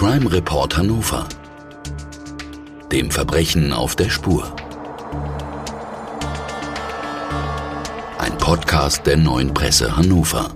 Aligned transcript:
Crime 0.00 0.32
Report 0.32 0.72
Hannover. 0.78 1.28
Dem 2.90 3.10
Verbrechen 3.10 3.74
auf 3.74 3.96
der 3.96 4.08
Spur. 4.08 4.56
Ein 8.16 8.38
Podcast 8.38 9.06
der 9.06 9.18
neuen 9.18 9.52
Presse 9.52 9.94
Hannover. 9.94 10.54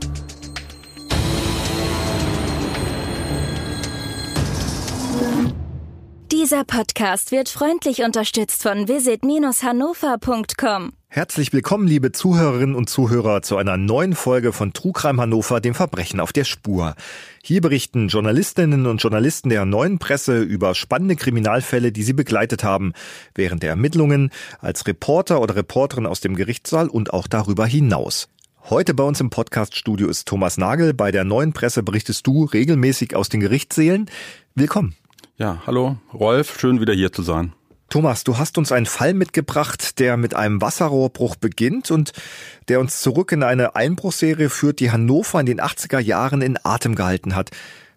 Dieser 6.32 6.64
Podcast 6.64 7.30
wird 7.30 7.50
freundlich 7.50 8.02
unterstützt 8.02 8.62
von 8.62 8.88
visit-hannover.com. 8.88 10.94
Herzlich 11.14 11.52
willkommen, 11.52 11.86
liebe 11.86 12.10
Zuhörerinnen 12.10 12.74
und 12.74 12.90
Zuhörer, 12.90 13.40
zu 13.40 13.56
einer 13.56 13.76
neuen 13.76 14.16
Folge 14.16 14.52
von 14.52 14.72
Trugreim 14.72 15.20
Hannover, 15.20 15.60
dem 15.60 15.72
Verbrechen 15.72 16.18
auf 16.18 16.32
der 16.32 16.42
Spur. 16.42 16.96
Hier 17.40 17.60
berichten 17.60 18.08
Journalistinnen 18.08 18.86
und 18.86 19.00
Journalisten 19.00 19.48
der 19.48 19.64
neuen 19.64 20.00
Presse 20.00 20.42
über 20.42 20.74
spannende 20.74 21.14
Kriminalfälle, 21.14 21.92
die 21.92 22.02
sie 22.02 22.14
begleitet 22.14 22.64
haben, 22.64 22.94
während 23.32 23.62
der 23.62 23.70
Ermittlungen, 23.70 24.30
als 24.58 24.88
Reporter 24.88 25.40
oder 25.40 25.54
Reporterin 25.54 26.06
aus 26.06 26.18
dem 26.18 26.34
Gerichtssaal 26.34 26.88
und 26.88 27.12
auch 27.12 27.28
darüber 27.28 27.64
hinaus. 27.64 28.28
Heute 28.68 28.92
bei 28.92 29.04
uns 29.04 29.20
im 29.20 29.30
Podcaststudio 29.30 30.08
ist 30.08 30.26
Thomas 30.26 30.58
Nagel. 30.58 30.94
Bei 30.94 31.12
der 31.12 31.22
neuen 31.22 31.52
Presse 31.52 31.84
berichtest 31.84 32.26
du 32.26 32.42
regelmäßig 32.42 33.14
aus 33.14 33.28
den 33.28 33.38
Gerichtssälen. 33.38 34.10
Willkommen. 34.56 34.96
Ja, 35.36 35.62
hallo 35.64 35.96
Rolf, 36.12 36.58
schön 36.58 36.80
wieder 36.80 36.92
hier 36.92 37.12
zu 37.12 37.22
sein. 37.22 37.52
Thomas, 37.88 38.24
du 38.24 38.38
hast 38.38 38.58
uns 38.58 38.72
einen 38.72 38.86
Fall 38.86 39.14
mitgebracht, 39.14 39.98
der 40.00 40.16
mit 40.16 40.34
einem 40.34 40.60
Wasserrohrbruch 40.60 41.36
beginnt 41.36 41.90
und 41.90 42.12
der 42.68 42.80
uns 42.80 43.00
zurück 43.00 43.30
in 43.32 43.42
eine 43.42 43.76
Einbruchserie 43.76 44.50
führt, 44.50 44.80
die 44.80 44.90
Hannover 44.90 45.38
in 45.40 45.46
den 45.46 45.60
80er 45.60 46.00
Jahren 46.00 46.42
in 46.42 46.58
Atem 46.62 46.94
gehalten 46.94 47.36
hat. 47.36 47.50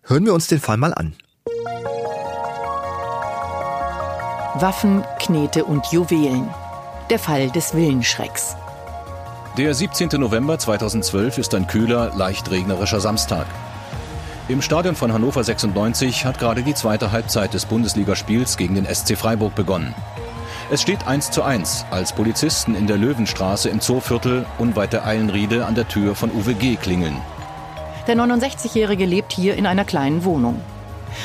Hören 0.03 0.25
wir 0.25 0.33
uns 0.33 0.47
den 0.47 0.59
Fall 0.59 0.77
mal 0.77 0.93
an. 0.93 1.15
Waffen, 4.59 5.03
Knete 5.19 5.65
und 5.65 5.85
Juwelen. 5.91 6.47
Der 7.09 7.19
Fall 7.19 7.49
des 7.51 7.73
Willenschrecks. 7.73 8.55
Der 9.57 9.73
17. 9.73 10.09
November 10.19 10.59
2012 10.59 11.37
ist 11.39 11.55
ein 11.55 11.67
kühler, 11.67 12.13
leicht 12.15 12.51
regnerischer 12.51 12.99
Samstag. 12.99 13.47
Im 14.49 14.61
Stadion 14.61 14.95
von 14.95 15.11
Hannover 15.11 15.43
96 15.43 16.23
hat 16.23 16.39
gerade 16.39 16.63
die 16.63 16.73
zweite 16.73 17.11
Halbzeit 17.11 17.53
des 17.53 17.65
Bundesligaspiels 17.65 18.55
gegen 18.55 18.75
den 18.75 18.85
SC 18.85 19.17
Freiburg 19.17 19.55
begonnen. 19.55 19.93
Es 20.71 20.81
steht 20.81 21.05
1 21.05 21.31
zu 21.31 21.43
1, 21.43 21.85
als 21.91 22.13
Polizisten 22.13 22.73
in 22.73 22.87
der 22.87 22.95
Löwenstraße 22.95 23.67
im 23.67 23.81
Zooviertel 23.81 24.45
unweit 24.57 24.93
der 24.93 25.05
Eilenriede 25.05 25.65
an 25.65 25.75
der 25.75 25.89
Tür 25.89 26.15
von 26.15 26.31
UWG 26.31 26.77
klingeln. 26.77 27.17
Der 28.07 28.15
69-Jährige 28.15 29.05
lebt 29.05 29.33
hier 29.33 29.55
in 29.55 29.65
einer 29.65 29.83
kleinen 29.83 30.23
Wohnung. 30.23 30.61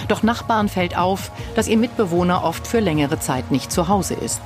Doch 0.08 0.24
Nachbarn 0.24 0.68
fällt 0.68 0.98
auf, 0.98 1.30
dass 1.54 1.68
ihr 1.68 1.76
Mitbewohner 1.76 2.42
oft 2.42 2.66
für 2.66 2.80
längere 2.80 3.20
Zeit 3.20 3.52
nicht 3.52 3.70
zu 3.70 3.86
Hause 3.86 4.14
ist. 4.14 4.40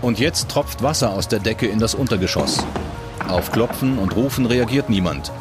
Und 0.00 0.18
jetzt 0.18 0.48
tropft 0.48 0.82
Wasser 0.82 1.12
aus 1.12 1.28
der 1.28 1.40
Decke 1.40 1.66
in 1.66 1.80
das 1.80 1.94
Untergeschoss. 1.94 2.64
Auf 3.28 3.52
Klopfen 3.52 3.98
und 3.98 4.16
Rufen 4.16 4.46
reagiert 4.46 4.88
niemand. 4.88 5.32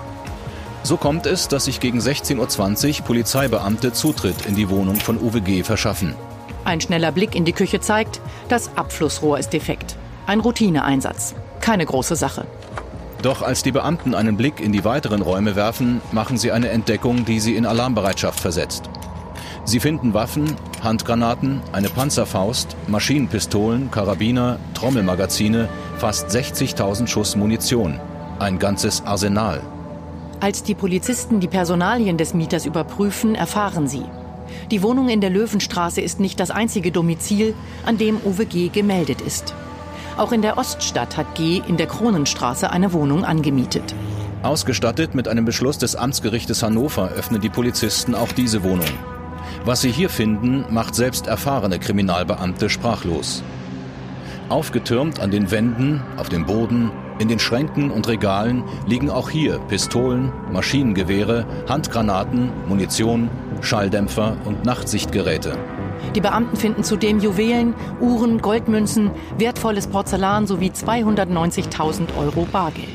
So 0.85 0.97
kommt 0.97 1.25
es, 1.25 1.47
dass 1.47 1.65
sich 1.65 1.79
gegen 1.79 1.97
16.20 1.97 2.99
Uhr 2.99 3.05
Polizeibeamte 3.05 3.91
Zutritt 3.91 4.45
in 4.45 4.53
die 4.53 4.69
Wohnung 4.69 4.97
von 4.97 5.17
UWG 5.17 5.63
verschaffen. 5.63 6.13
Ein 6.63 6.79
schneller 6.79 7.11
Blick 7.11 7.33
in 7.33 7.43
die 7.43 7.53
Küche 7.53 7.79
zeigt, 7.79 8.21
das 8.49 8.69
Abflussrohr 8.77 9.39
ist 9.39 9.49
defekt. 9.49 9.95
Ein 10.27 10.41
Routineeinsatz. 10.41 11.33
Keine 11.59 11.87
große 11.87 12.15
Sache. 12.15 12.45
Doch 13.23 13.41
als 13.41 13.63
die 13.63 13.71
Beamten 13.71 14.13
einen 14.13 14.37
Blick 14.37 14.59
in 14.59 14.71
die 14.71 14.85
weiteren 14.85 15.23
Räume 15.23 15.55
werfen, 15.55 16.01
machen 16.11 16.37
sie 16.37 16.51
eine 16.51 16.69
Entdeckung, 16.69 17.25
die 17.25 17.39
sie 17.39 17.55
in 17.55 17.65
Alarmbereitschaft 17.65 18.39
versetzt. 18.39 18.87
Sie 19.63 19.79
finden 19.79 20.13
Waffen, 20.13 20.55
Handgranaten, 20.83 21.63
eine 21.71 21.89
Panzerfaust, 21.89 22.77
Maschinenpistolen, 22.85 23.89
Karabiner, 23.89 24.59
Trommelmagazine, 24.75 25.67
fast 25.97 26.29
60.000 26.29 27.07
Schuss 27.07 27.35
Munition. 27.35 27.99
Ein 28.37 28.59
ganzes 28.59 29.03
Arsenal. 29.03 29.63
Als 30.45 30.61
die 30.61 30.75
Polizisten 30.75 31.39
die 31.39 31.47
Personalien 31.47 32.17
des 32.17 32.35
Mieters 32.35 32.67
überprüfen, 32.67 33.33
erfahren 33.33 33.87
sie. 33.87 34.03
Die 34.69 34.83
Wohnung 34.83 35.09
in 35.09 35.19
der 35.19 35.31
Löwenstraße 35.31 36.01
ist 36.01 36.19
nicht 36.19 36.39
das 36.39 36.51
einzige 36.51 36.91
Domizil, 36.91 37.55
an 37.83 37.97
dem 37.97 38.17
Uwe 38.23 38.45
G. 38.45 38.67
gemeldet 38.67 39.21
ist. 39.21 39.55
Auch 40.17 40.31
in 40.31 40.43
der 40.43 40.59
Oststadt 40.59 41.17
hat 41.17 41.33
G. 41.33 41.63
in 41.67 41.77
der 41.77 41.87
Kronenstraße 41.87 42.69
eine 42.69 42.93
Wohnung 42.93 43.25
angemietet. 43.25 43.95
Ausgestattet 44.43 45.15
mit 45.15 45.27
einem 45.27 45.45
Beschluss 45.45 45.79
des 45.79 45.95
Amtsgerichtes 45.95 46.61
Hannover 46.61 47.09
öffnen 47.09 47.41
die 47.41 47.49
Polizisten 47.49 48.13
auch 48.13 48.31
diese 48.31 48.61
Wohnung. 48.61 48.85
Was 49.63 49.81
sie 49.81 49.91
hier 49.91 50.11
finden, 50.11 50.63
macht 50.69 50.93
selbst 50.93 51.25
erfahrene 51.25 51.79
Kriminalbeamte 51.79 52.69
sprachlos. 52.69 53.41
Aufgetürmt 54.49 55.19
an 55.19 55.31
den 55.31 55.49
Wänden, 55.49 56.03
auf 56.17 56.29
dem 56.29 56.45
Boden, 56.45 56.91
in 57.19 57.27
den 57.27 57.39
Schränken 57.39 57.91
und 57.91 58.07
Regalen 58.07 58.63
liegen 58.87 59.09
auch 59.09 59.29
hier 59.29 59.59
Pistolen, 59.67 60.31
Maschinengewehre, 60.51 61.45
Handgranaten, 61.67 62.51
Munition, 62.67 63.29
Schalldämpfer 63.61 64.37
und 64.45 64.65
Nachtsichtgeräte. 64.65 65.57
Die 66.13 66.21
Beamten 66.21 66.57
finden 66.57 66.83
zudem 66.83 67.19
Juwelen, 67.19 67.73
Uhren, 67.99 68.41
Goldmünzen, 68.41 69.11
wertvolles 69.37 69.87
Porzellan 69.87 70.45
sowie 70.45 70.69
290.000 70.69 72.17
Euro 72.17 72.47
Bargeld. 72.51 72.89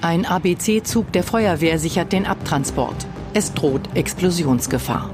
Ein 0.00 0.24
ABC-Zug 0.26 1.12
der 1.12 1.22
Feuerwehr 1.22 1.78
sichert 1.78 2.12
den 2.12 2.26
Abtransport. 2.26 3.06
Es 3.34 3.54
droht 3.54 3.82
Explosionsgefahr. 3.94 5.10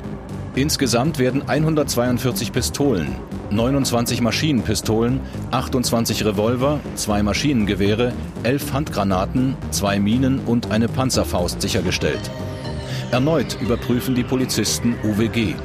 Insgesamt 0.57 1.19
werden 1.19 1.47
142 1.47 2.51
Pistolen, 2.51 3.15
29 3.51 4.23
Maschinenpistolen, 4.23 5.21
28 5.51 6.25
Revolver, 6.25 6.81
zwei 6.95 7.23
Maschinengewehre, 7.23 8.15
11 8.43 8.73
Handgranaten, 8.73 9.55
zwei 9.71 10.01
Minen 10.01 10.41
und 10.47 10.71
eine 10.71 10.89
Panzerfaust 10.89 11.61
sichergestellt. 11.61 12.31
Erneut 13.11 13.59
überprüfen 13.61 14.15
die 14.15 14.25
Polizisten 14.25 14.97
UWG. 15.05 15.57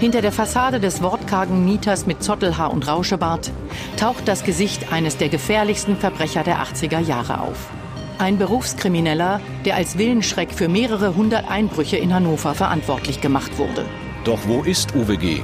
Hinter 0.00 0.22
der 0.22 0.32
Fassade 0.32 0.80
des 0.80 1.02
wortkargen 1.02 1.66
Mieters 1.66 2.06
mit 2.06 2.22
Zottelhaar 2.22 2.72
und 2.72 2.88
Rauschebart 2.88 3.52
taucht 3.98 4.26
das 4.26 4.44
Gesicht 4.44 4.94
eines 4.94 5.18
der 5.18 5.28
gefährlichsten 5.28 5.98
Verbrecher 5.98 6.42
der 6.42 6.62
80er 6.62 7.00
Jahre 7.00 7.42
auf. 7.42 7.68
Ein 8.16 8.38
Berufskrimineller, 8.38 9.42
der 9.66 9.76
als 9.76 9.98
Willenschreck 9.98 10.52
für 10.52 10.68
mehrere 10.68 11.16
hundert 11.16 11.50
Einbrüche 11.50 11.98
in 11.98 12.14
Hannover 12.14 12.54
verantwortlich 12.54 13.20
gemacht 13.20 13.58
wurde. 13.58 13.84
Doch 14.24 14.46
wo 14.46 14.62
ist 14.62 14.94
UWG? 14.94 15.40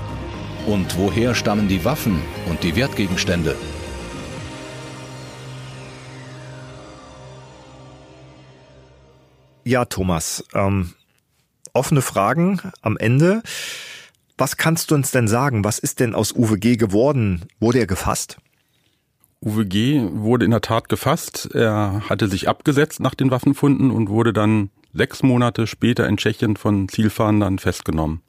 Und 0.64 0.96
woher 0.96 1.34
stammen 1.34 1.66
die 1.66 1.84
Waffen 1.84 2.22
und 2.48 2.62
die 2.62 2.76
Wertgegenstände? 2.76 3.56
Ja, 9.64 9.84
Thomas, 9.84 10.44
ähm, 10.54 10.94
offene 11.72 12.02
Fragen 12.02 12.60
am 12.80 12.96
Ende. 12.96 13.42
Was 14.36 14.56
kannst 14.56 14.92
du 14.92 14.94
uns 14.94 15.10
denn 15.10 15.26
sagen? 15.26 15.64
Was 15.64 15.80
ist 15.80 15.98
denn 15.98 16.14
aus 16.14 16.32
UWG 16.32 16.76
geworden? 16.76 17.46
Wurde 17.58 17.80
er 17.80 17.88
gefasst? 17.88 18.38
UWG 19.40 20.08
wurde 20.12 20.44
in 20.44 20.52
der 20.52 20.60
Tat 20.60 20.88
gefasst. 20.88 21.50
Er 21.52 22.02
hatte 22.08 22.28
sich 22.28 22.48
abgesetzt 22.48 23.00
nach 23.00 23.16
den 23.16 23.32
Waffenfunden 23.32 23.90
und 23.90 24.08
wurde 24.08 24.32
dann 24.32 24.70
sechs 24.94 25.24
Monate 25.24 25.66
später 25.66 26.06
in 26.06 26.16
Tschechien 26.16 26.56
von 26.56 26.88
Zielfahndern 26.88 27.58
festgenommen. 27.58 28.22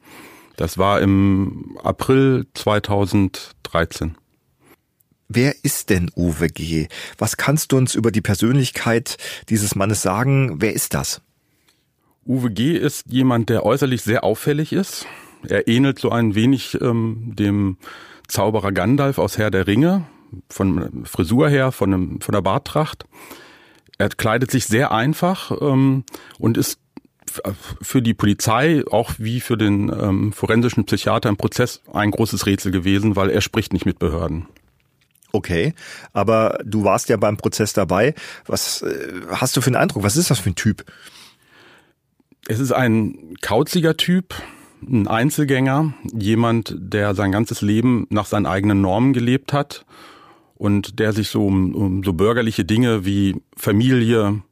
Das 0.60 0.76
war 0.76 1.00
im 1.00 1.78
April 1.82 2.46
2013. 2.52 4.18
Wer 5.26 5.54
ist 5.64 5.88
denn 5.88 6.10
Uwe 6.14 6.48
G? 6.48 6.88
Was 7.16 7.38
kannst 7.38 7.72
du 7.72 7.78
uns 7.78 7.94
über 7.94 8.12
die 8.12 8.20
Persönlichkeit 8.20 9.16
dieses 9.48 9.74
Mannes 9.74 10.02
sagen? 10.02 10.60
Wer 10.60 10.74
ist 10.74 10.92
das? 10.92 11.22
Uwe 12.26 12.50
G. 12.50 12.76
ist 12.76 13.06
jemand, 13.10 13.48
der 13.48 13.64
äußerlich 13.64 14.02
sehr 14.02 14.22
auffällig 14.22 14.74
ist. 14.74 15.06
Er 15.48 15.66
ähnelt 15.66 15.98
so 15.98 16.10
ein 16.10 16.34
wenig 16.34 16.78
ähm, 16.82 17.32
dem 17.36 17.78
Zauberer 18.28 18.72
Gandalf 18.72 19.16
aus 19.16 19.38
Herr 19.38 19.50
der 19.50 19.66
Ringe, 19.66 20.04
von 20.50 21.06
Frisur 21.06 21.48
her, 21.48 21.72
von, 21.72 21.94
einem, 21.94 22.20
von 22.20 22.34
der 22.34 22.42
Barttracht. 22.42 23.06
Er 23.96 24.10
kleidet 24.10 24.50
sich 24.50 24.66
sehr 24.66 24.92
einfach 24.92 25.52
ähm, 25.62 26.04
und 26.38 26.58
ist 26.58 26.80
für 27.80 28.02
die 28.02 28.14
Polizei, 28.14 28.82
auch 28.90 29.12
wie 29.18 29.40
für 29.40 29.56
den 29.56 29.88
ähm, 29.88 30.32
forensischen 30.32 30.84
Psychiater 30.84 31.28
im 31.28 31.36
Prozess 31.36 31.80
ein 31.92 32.10
großes 32.10 32.46
Rätsel 32.46 32.72
gewesen, 32.72 33.16
weil 33.16 33.30
er 33.30 33.40
spricht 33.40 33.72
nicht 33.72 33.86
mit 33.86 33.98
Behörden. 33.98 34.46
Okay, 35.32 35.74
aber 36.12 36.58
du 36.64 36.84
warst 36.84 37.08
ja 37.08 37.16
beim 37.16 37.36
Prozess 37.36 37.72
dabei. 37.72 38.14
Was 38.46 38.82
äh, 38.82 39.22
hast 39.30 39.56
du 39.56 39.60
für 39.60 39.68
einen 39.68 39.76
Eindruck? 39.76 40.02
Was 40.02 40.16
ist 40.16 40.30
das 40.30 40.40
für 40.40 40.50
ein 40.50 40.56
Typ? 40.56 40.84
Es 42.48 42.58
ist 42.58 42.72
ein 42.72 43.36
kauziger 43.40 43.96
Typ, 43.96 44.34
ein 44.82 45.06
Einzelgänger, 45.06 45.94
jemand, 46.12 46.74
der 46.78 47.14
sein 47.14 47.32
ganzes 47.32 47.60
Leben 47.60 48.06
nach 48.10 48.26
seinen 48.26 48.46
eigenen 48.46 48.80
Normen 48.80 49.12
gelebt 49.12 49.52
hat 49.52 49.84
und 50.56 50.98
der 50.98 51.12
sich 51.12 51.28
so 51.28 51.46
um, 51.46 51.74
um 51.74 52.02
so 52.02 52.12
bürgerliche 52.12 52.64
Dinge 52.64 53.04
wie 53.04 53.40
Familie, 53.56 54.42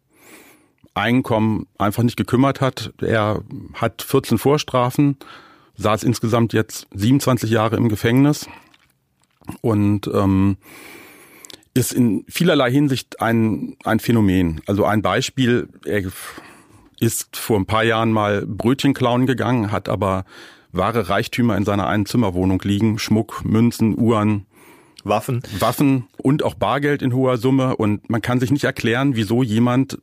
Einkommen 0.98 1.66
einfach 1.78 2.02
nicht 2.02 2.16
gekümmert 2.16 2.60
hat. 2.60 2.92
Er 3.00 3.42
hat 3.74 4.02
14 4.02 4.38
Vorstrafen, 4.38 5.16
saß 5.76 6.02
insgesamt 6.02 6.52
jetzt 6.52 6.86
27 6.94 7.50
Jahre 7.50 7.76
im 7.76 7.88
Gefängnis 7.88 8.48
und 9.60 10.08
ähm, 10.12 10.56
ist 11.74 11.92
in 11.92 12.24
vielerlei 12.28 12.70
Hinsicht 12.70 13.20
ein, 13.20 13.76
ein 13.84 14.00
Phänomen. 14.00 14.60
Also 14.66 14.84
ein 14.84 15.02
Beispiel, 15.02 15.68
er 15.84 16.02
ist 17.00 17.36
vor 17.36 17.58
ein 17.58 17.66
paar 17.66 17.84
Jahren 17.84 18.12
mal 18.12 18.44
Brötchen 18.46 18.94
klauen 18.94 19.26
gegangen, 19.26 19.70
hat 19.70 19.88
aber 19.88 20.24
wahre 20.72 21.08
Reichtümer 21.08 21.56
in 21.56 21.64
seiner 21.64 21.86
Einzimmerwohnung 21.86 22.60
liegen, 22.64 22.98
Schmuck, 22.98 23.44
Münzen, 23.44 23.98
Uhren, 23.98 24.46
Waffen. 25.04 25.42
Waffen 25.58 26.08
und 26.16 26.42
auch 26.42 26.54
Bargeld 26.54 27.02
in 27.02 27.14
hoher 27.14 27.36
Summe. 27.36 27.76
Und 27.76 28.10
man 28.10 28.20
kann 28.20 28.40
sich 28.40 28.50
nicht 28.50 28.64
erklären, 28.64 29.14
wieso 29.14 29.42
jemand 29.42 29.98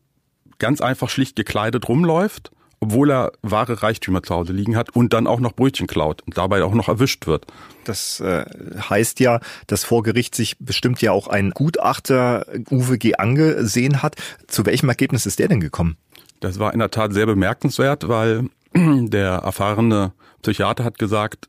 ganz 0.60 0.82
einfach 0.82 1.10
schlicht 1.10 1.36
gekleidet 1.36 1.88
rumläuft, 1.88 2.52
obwohl 2.80 3.12
er 3.12 3.32
wahre 3.42 3.82
Reichtümer 3.82 4.22
zu 4.24 4.36
Hause 4.36 4.54
liegen 4.54 4.76
hat 4.76 4.96
und 4.96 5.14
dann 5.14 5.28
auch 5.28 5.40
noch 5.40 5.54
Brötchen 5.54 5.88
klaut 5.88 6.22
und 6.24 6.38
dabei 6.38 6.64
auch 6.64 6.74
noch 6.74 6.88
erwischt 6.88 7.28
wird. 7.28 7.46
Das 7.84 8.20
äh, 8.20 8.46
heißt 8.90 9.20
ja, 9.20 9.40
dass 9.68 9.84
vor 9.84 10.04
Gericht 10.04 10.36
sich 10.36 10.58
bestimmt 10.60 11.02
ja 11.02 11.12
auch 11.12 11.28
ein 11.28 11.52
Gutachter 11.52 12.46
Uwe 12.70 12.98
G. 12.98 13.16
angesehen 13.16 14.02
hat. 14.02 14.16
Zu 14.48 14.66
welchem 14.66 14.90
Ergebnis 14.90 15.26
ist 15.26 15.40
der 15.40 15.48
denn 15.48 15.62
gekommen? 15.62 15.98
Das 16.40 16.60
war 16.60 16.74
in 16.74 16.80
der 16.80 16.92
Tat 16.92 17.14
sehr 17.14 17.26
bemerkenswert, 17.26 18.08
weil 18.08 18.50
der 18.74 19.32
erfahrene 19.32 20.14
Psychiater 20.42 20.84
hat 20.84 21.00
gesagt, 21.00 21.48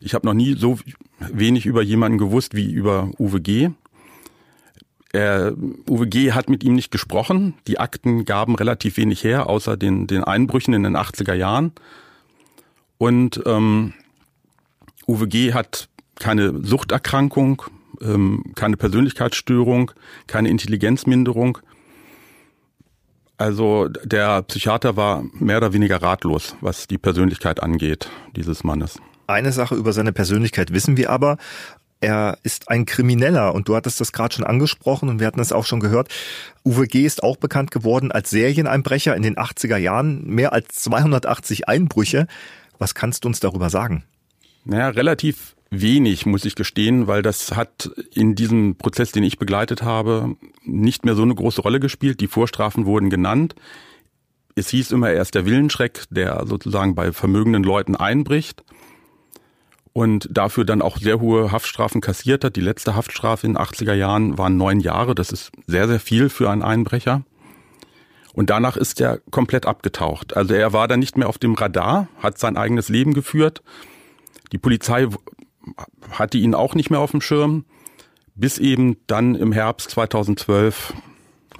ich 0.00 0.14
habe 0.14 0.26
noch 0.26 0.34
nie 0.34 0.54
so 0.54 0.78
wenig 1.18 1.66
über 1.66 1.82
jemanden 1.82 2.18
gewusst 2.18 2.54
wie 2.54 2.70
über 2.70 3.10
Uwe 3.18 3.40
G. 3.40 3.70
Er, 5.12 5.54
Uwe 5.88 6.06
G. 6.06 6.32
hat 6.32 6.50
mit 6.50 6.62
ihm 6.62 6.74
nicht 6.74 6.90
gesprochen. 6.90 7.54
Die 7.66 7.80
Akten 7.80 8.24
gaben 8.24 8.54
relativ 8.56 8.96
wenig 8.96 9.24
her, 9.24 9.48
außer 9.48 9.76
den, 9.76 10.06
den 10.06 10.22
Einbrüchen 10.22 10.74
in 10.74 10.82
den 10.82 10.96
80er 10.96 11.34
Jahren. 11.34 11.72
Und 12.98 13.40
ähm, 13.46 13.94
Uwe 15.06 15.28
G. 15.28 15.54
hat 15.54 15.88
keine 16.16 16.64
Suchterkrankung, 16.64 17.62
ähm, 18.02 18.52
keine 18.54 18.76
Persönlichkeitsstörung, 18.76 19.92
keine 20.26 20.50
Intelligenzminderung. 20.50 21.58
Also 23.38 23.88
der 23.88 24.42
Psychiater 24.42 24.96
war 24.96 25.24
mehr 25.32 25.58
oder 25.58 25.72
weniger 25.72 26.02
ratlos, 26.02 26.56
was 26.60 26.88
die 26.88 26.98
Persönlichkeit 26.98 27.62
angeht, 27.62 28.10
dieses 28.34 28.64
Mannes. 28.64 28.98
Eine 29.28 29.52
Sache 29.52 29.76
über 29.76 29.92
seine 29.92 30.12
Persönlichkeit 30.12 30.72
wissen 30.72 30.96
wir 30.96 31.10
aber. 31.10 31.38
Er 32.00 32.38
ist 32.44 32.68
ein 32.68 32.86
Krimineller 32.86 33.54
und 33.54 33.68
du 33.68 33.74
hattest 33.74 34.00
das 34.00 34.12
gerade 34.12 34.34
schon 34.34 34.44
angesprochen 34.44 35.08
und 35.08 35.18
wir 35.18 35.26
hatten 35.26 35.40
es 35.40 35.52
auch 35.52 35.64
schon 35.64 35.80
gehört. 35.80 36.08
Uwe 36.64 36.86
G. 36.86 37.04
ist 37.04 37.24
auch 37.24 37.36
bekannt 37.36 37.72
geworden 37.72 38.12
als 38.12 38.30
Serieneinbrecher 38.30 39.16
in 39.16 39.22
den 39.22 39.36
80er 39.36 39.76
Jahren. 39.76 40.24
Mehr 40.24 40.52
als 40.52 40.76
280 40.76 41.68
Einbrüche. 41.68 42.28
Was 42.78 42.94
kannst 42.94 43.24
du 43.24 43.28
uns 43.28 43.40
darüber 43.40 43.68
sagen? 43.68 44.04
Naja, 44.64 44.90
relativ 44.90 45.56
wenig, 45.70 46.24
muss 46.24 46.44
ich 46.44 46.54
gestehen, 46.54 47.08
weil 47.08 47.22
das 47.22 47.56
hat 47.56 47.90
in 48.14 48.36
diesem 48.36 48.76
Prozess, 48.76 49.10
den 49.10 49.24
ich 49.24 49.38
begleitet 49.38 49.82
habe, 49.82 50.36
nicht 50.64 51.04
mehr 51.04 51.16
so 51.16 51.22
eine 51.22 51.34
große 51.34 51.62
Rolle 51.62 51.80
gespielt. 51.80 52.20
Die 52.20 52.28
Vorstrafen 52.28 52.86
wurden 52.86 53.10
genannt. 53.10 53.56
Es 54.54 54.68
hieß 54.68 54.92
immer, 54.92 55.10
er 55.10 55.22
ist 55.22 55.34
der 55.34 55.46
Willenschreck, 55.46 56.04
der 56.10 56.46
sozusagen 56.46 56.94
bei 56.94 57.12
vermögenden 57.12 57.64
Leuten 57.64 57.96
einbricht 57.96 58.62
und 59.98 60.28
dafür 60.30 60.64
dann 60.64 60.80
auch 60.80 60.98
sehr 60.98 61.18
hohe 61.18 61.50
Haftstrafen 61.50 62.00
kassiert 62.00 62.44
hat. 62.44 62.54
Die 62.54 62.60
letzte 62.60 62.94
Haftstrafe 62.94 63.44
in 63.48 63.54
den 63.54 63.60
80er 63.60 63.94
Jahren 63.94 64.38
waren 64.38 64.56
neun 64.56 64.78
Jahre. 64.78 65.16
Das 65.16 65.32
ist 65.32 65.50
sehr, 65.66 65.88
sehr 65.88 65.98
viel 65.98 66.28
für 66.28 66.48
einen 66.50 66.62
Einbrecher. 66.62 67.24
Und 68.32 68.48
danach 68.48 68.76
ist 68.76 69.00
er 69.00 69.18
komplett 69.32 69.66
abgetaucht. 69.66 70.36
Also 70.36 70.54
er 70.54 70.72
war 70.72 70.86
dann 70.86 71.00
nicht 71.00 71.18
mehr 71.18 71.28
auf 71.28 71.38
dem 71.38 71.54
Radar, 71.54 72.06
hat 72.22 72.38
sein 72.38 72.56
eigenes 72.56 72.88
Leben 72.88 73.12
geführt. 73.12 73.60
Die 74.52 74.58
Polizei 74.58 75.08
hatte 76.12 76.38
ihn 76.38 76.54
auch 76.54 76.76
nicht 76.76 76.90
mehr 76.90 77.00
auf 77.00 77.10
dem 77.10 77.20
Schirm, 77.20 77.64
bis 78.36 78.58
eben 78.58 78.98
dann 79.08 79.34
im 79.34 79.50
Herbst 79.50 79.90
2012, 79.90 80.94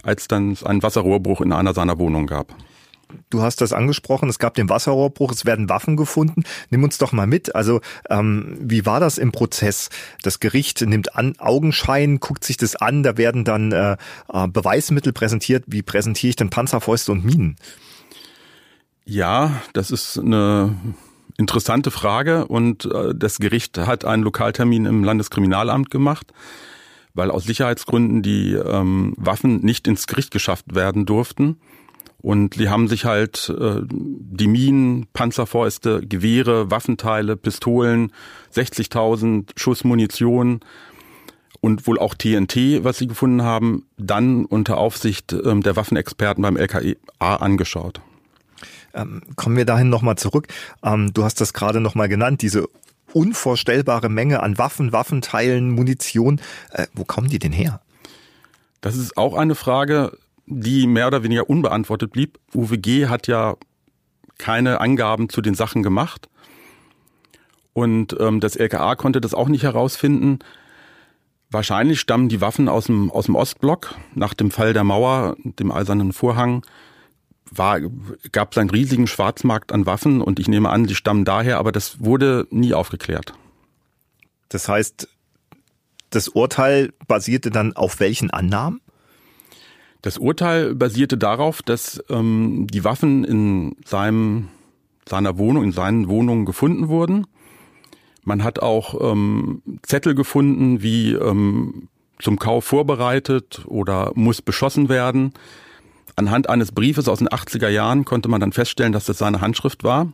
als 0.05 0.29
dann 0.29 0.56
ein 0.62 0.85
Wasserrohrbruch 0.85 1.40
in 1.40 1.52
einer 1.52 1.75
seiner 1.75 1.99
Wohnungen 1.99 2.29
gab. 2.29 2.55
Du 3.31 3.43
hast 3.43 3.60
das 3.60 3.72
angesprochen, 3.72 4.28
es 4.28 4.38
gab 4.38 4.55
den 4.55 4.69
Wasserrohrbruch, 4.69 5.32
es 5.32 5.44
werden 5.44 5.69
Waffen 5.69 5.96
gefunden. 5.96 6.44
Nimm 6.70 6.84
uns 6.84 6.99
doch 6.99 7.12
mal 7.12 7.26
mit. 7.26 7.55
Also 7.55 7.81
ähm, 8.08 8.56
wie 8.60 8.87
war 8.87 9.00
das 9.00 9.19
im 9.19 9.32
Prozess? 9.32 9.90
Das 10.22 10.40
Gericht 10.40 10.81
nimmt 10.82 11.14
an 11.16 11.34
Augenschein, 11.38 12.20
guckt 12.20 12.44
sich 12.44 12.56
das 12.56 12.76
an, 12.76 13.02
da 13.02 13.16
werden 13.16 13.44
dann 13.44 13.72
äh, 13.72 13.96
äh 14.32 14.49
Beweismittel 14.49 15.12
präsentiert. 15.12 15.64
Wie 15.66 15.82
präsentiere 15.82 16.31
ich 16.31 16.37
denn 16.37 16.50
Panzerfäuste 16.50 17.12
und 17.12 17.25
Minen? 17.25 17.56
Ja, 19.05 19.62
das 19.72 19.90
ist 19.90 20.19
eine 20.19 20.76
interessante 21.38 21.90
Frage 21.90 22.46
und 22.46 22.84
äh, 22.84 23.14
das 23.14 23.38
Gericht 23.38 23.78
hat 23.78 24.04
einen 24.04 24.22
Lokaltermin 24.22 24.84
im 24.84 25.04
Landeskriminalamt 25.04 25.90
gemacht, 25.90 26.32
weil 27.14 27.31
aus 27.31 27.44
Sicherheitsgründen 27.44 28.22
die 28.22 28.52
ähm, 28.52 29.14
Waffen 29.16 29.61
nicht 29.61 29.88
ins 29.88 30.06
Gericht 30.06 30.31
geschafft 30.31 30.75
werden 30.75 31.06
durften. 31.06 31.58
Und 32.20 32.56
die 32.56 32.69
haben 32.69 32.88
sich 32.88 33.05
halt 33.05 33.49
äh, 33.49 33.81
die 33.88 34.49
Minen, 34.49 35.06
Panzerfäuste, 35.12 36.00
Gewehre, 36.00 36.70
Waffenteile, 36.70 37.37
Pistolen, 37.37 38.12
60.000 38.55 39.50
Schuss 39.56 39.85
Munition 39.85 40.61
und 41.61 41.87
wohl 41.87 41.99
auch 41.99 42.15
TNT, 42.15 42.85
was 42.85 42.99
sie 42.99 43.06
gefunden 43.06 43.43
haben, 43.43 43.87
dann 43.97 44.44
unter 44.44 44.79
Aufsicht 44.79 45.32
ähm, 45.32 45.62
der 45.62 45.76
Waffenexperten 45.76 46.43
beim 46.43 46.56
LKA 46.56 47.37
angeschaut. 47.37 48.00
Ähm, 48.94 49.23
kommen 49.37 49.56
wir 49.56 49.64
dahin 49.64 49.88
nochmal 49.88 50.17
zurück. 50.17 50.49
Ähm, 50.82 51.12
du 51.12 51.25
hast 51.25 51.41
das 51.41 51.53
gerade 51.53 51.81
nochmal 51.81 52.09
genannt, 52.09 52.43
diese 52.43 52.69
unvorstellbare 53.12 54.09
Menge 54.09 54.43
an 54.43 54.59
Waffen, 54.59 54.93
Waffenteilen, 54.93 55.71
Munition. 55.71 56.41
Äh, 56.71 56.87
wo 56.94 57.05
kommen 57.05 57.29
die 57.29 57.38
denn 57.38 57.53
her? 57.53 57.81
Das 58.81 58.97
ist 58.97 59.17
auch 59.17 59.35
eine 59.35 59.55
Frage, 59.55 60.17
die 60.50 60.87
mehr 60.87 61.06
oder 61.06 61.23
weniger 61.23 61.49
unbeantwortet 61.49 62.12
blieb. 62.12 62.39
UWG 62.55 63.06
hat 63.06 63.27
ja 63.27 63.56
keine 64.39 64.81
Angaben 64.81 65.29
zu 65.29 65.41
den 65.41 65.55
Sachen 65.55 65.83
gemacht. 65.83 66.29
Und 67.73 68.17
ähm, 68.19 68.41
das 68.41 68.56
LKA 68.56 68.97
konnte 68.97 69.21
das 69.21 69.35
auch 69.35 69.49
nicht 69.49 69.62
herausfinden. 69.62 70.39
Wahrscheinlich 71.50 72.00
stammen 72.00 72.29
die 72.29 72.41
Waffen 72.41 72.69
aus 72.69 72.87
dem, 72.87 73.11
aus 73.11 73.27
dem 73.27 73.37
Ostblock. 73.37 73.95
Nach 74.15 74.35
dem 74.35 74.50
Fall 74.50 74.73
der 74.73 74.85
Mauer, 74.85 75.37
dem 75.45 75.71
eisernen 75.71 76.12
Vorhang, 76.12 76.65
war, 77.50 77.81
gab 78.33 78.53
es 78.53 78.59
einen 78.59 78.71
riesigen 78.71 79.06
Schwarzmarkt 79.06 79.73
an 79.73 79.87
Waffen 79.87 80.21
und 80.21 80.39
ich 80.39 80.49
nehme 80.49 80.69
an, 80.71 80.87
die 80.87 80.95
stammen 80.95 81.25
daher, 81.25 81.59
aber 81.59 81.73
das 81.73 82.00
wurde 82.05 82.47
nie 82.50 82.75
aufgeklärt. 82.75 83.33
Das 84.50 84.69
heißt, 84.69 85.09
das 86.11 86.28
Urteil 86.28 86.93
basierte 87.07 87.50
dann 87.50 87.75
auf 87.75 88.00
welchen 88.00 88.31
Annahmen? 88.31 88.81
Das 90.02 90.19
Urteil 90.19 90.75
basierte 90.75 91.19
darauf, 91.19 91.62
dass 91.62 92.02
ähm, 92.09 92.67
die 92.71 92.85
Waffen 92.85 93.25
in 93.25 93.76
seinem, 93.85 94.49
seiner 95.09 95.38
Wohnung, 95.38 95.64
in 95.64 95.73
seinen 95.73 96.09
Wohnungen 96.09 96.45
gefunden 96.45 96.88
wurden. 96.88 97.26
Man 98.23 98.45
hat 98.45 98.61
auch 98.61 99.12
ähm, 99.12 99.62
Zettel 99.83 100.14
gefunden, 100.14 100.83
wie 100.83 101.12
ähm, 101.12 101.88
zum 102.21 102.38
Kauf 102.38 102.64
vorbereitet 102.64 103.62
oder 103.67 104.12
muss 104.14 104.43
beschossen 104.43 104.88
werden. 104.88 105.33
Anhand 106.17 106.49
eines 106.49 106.73
Briefes 106.73 107.09
aus 107.09 107.19
den 107.19 107.28
80er 107.28 107.69
Jahren 107.69 108.05
konnte 108.05 108.28
man 108.28 108.40
dann 108.40 108.52
feststellen, 108.52 108.93
dass 108.93 109.07
das 109.07 109.19
seine 109.19 109.40
Handschrift 109.40 109.85
war. 109.85 110.12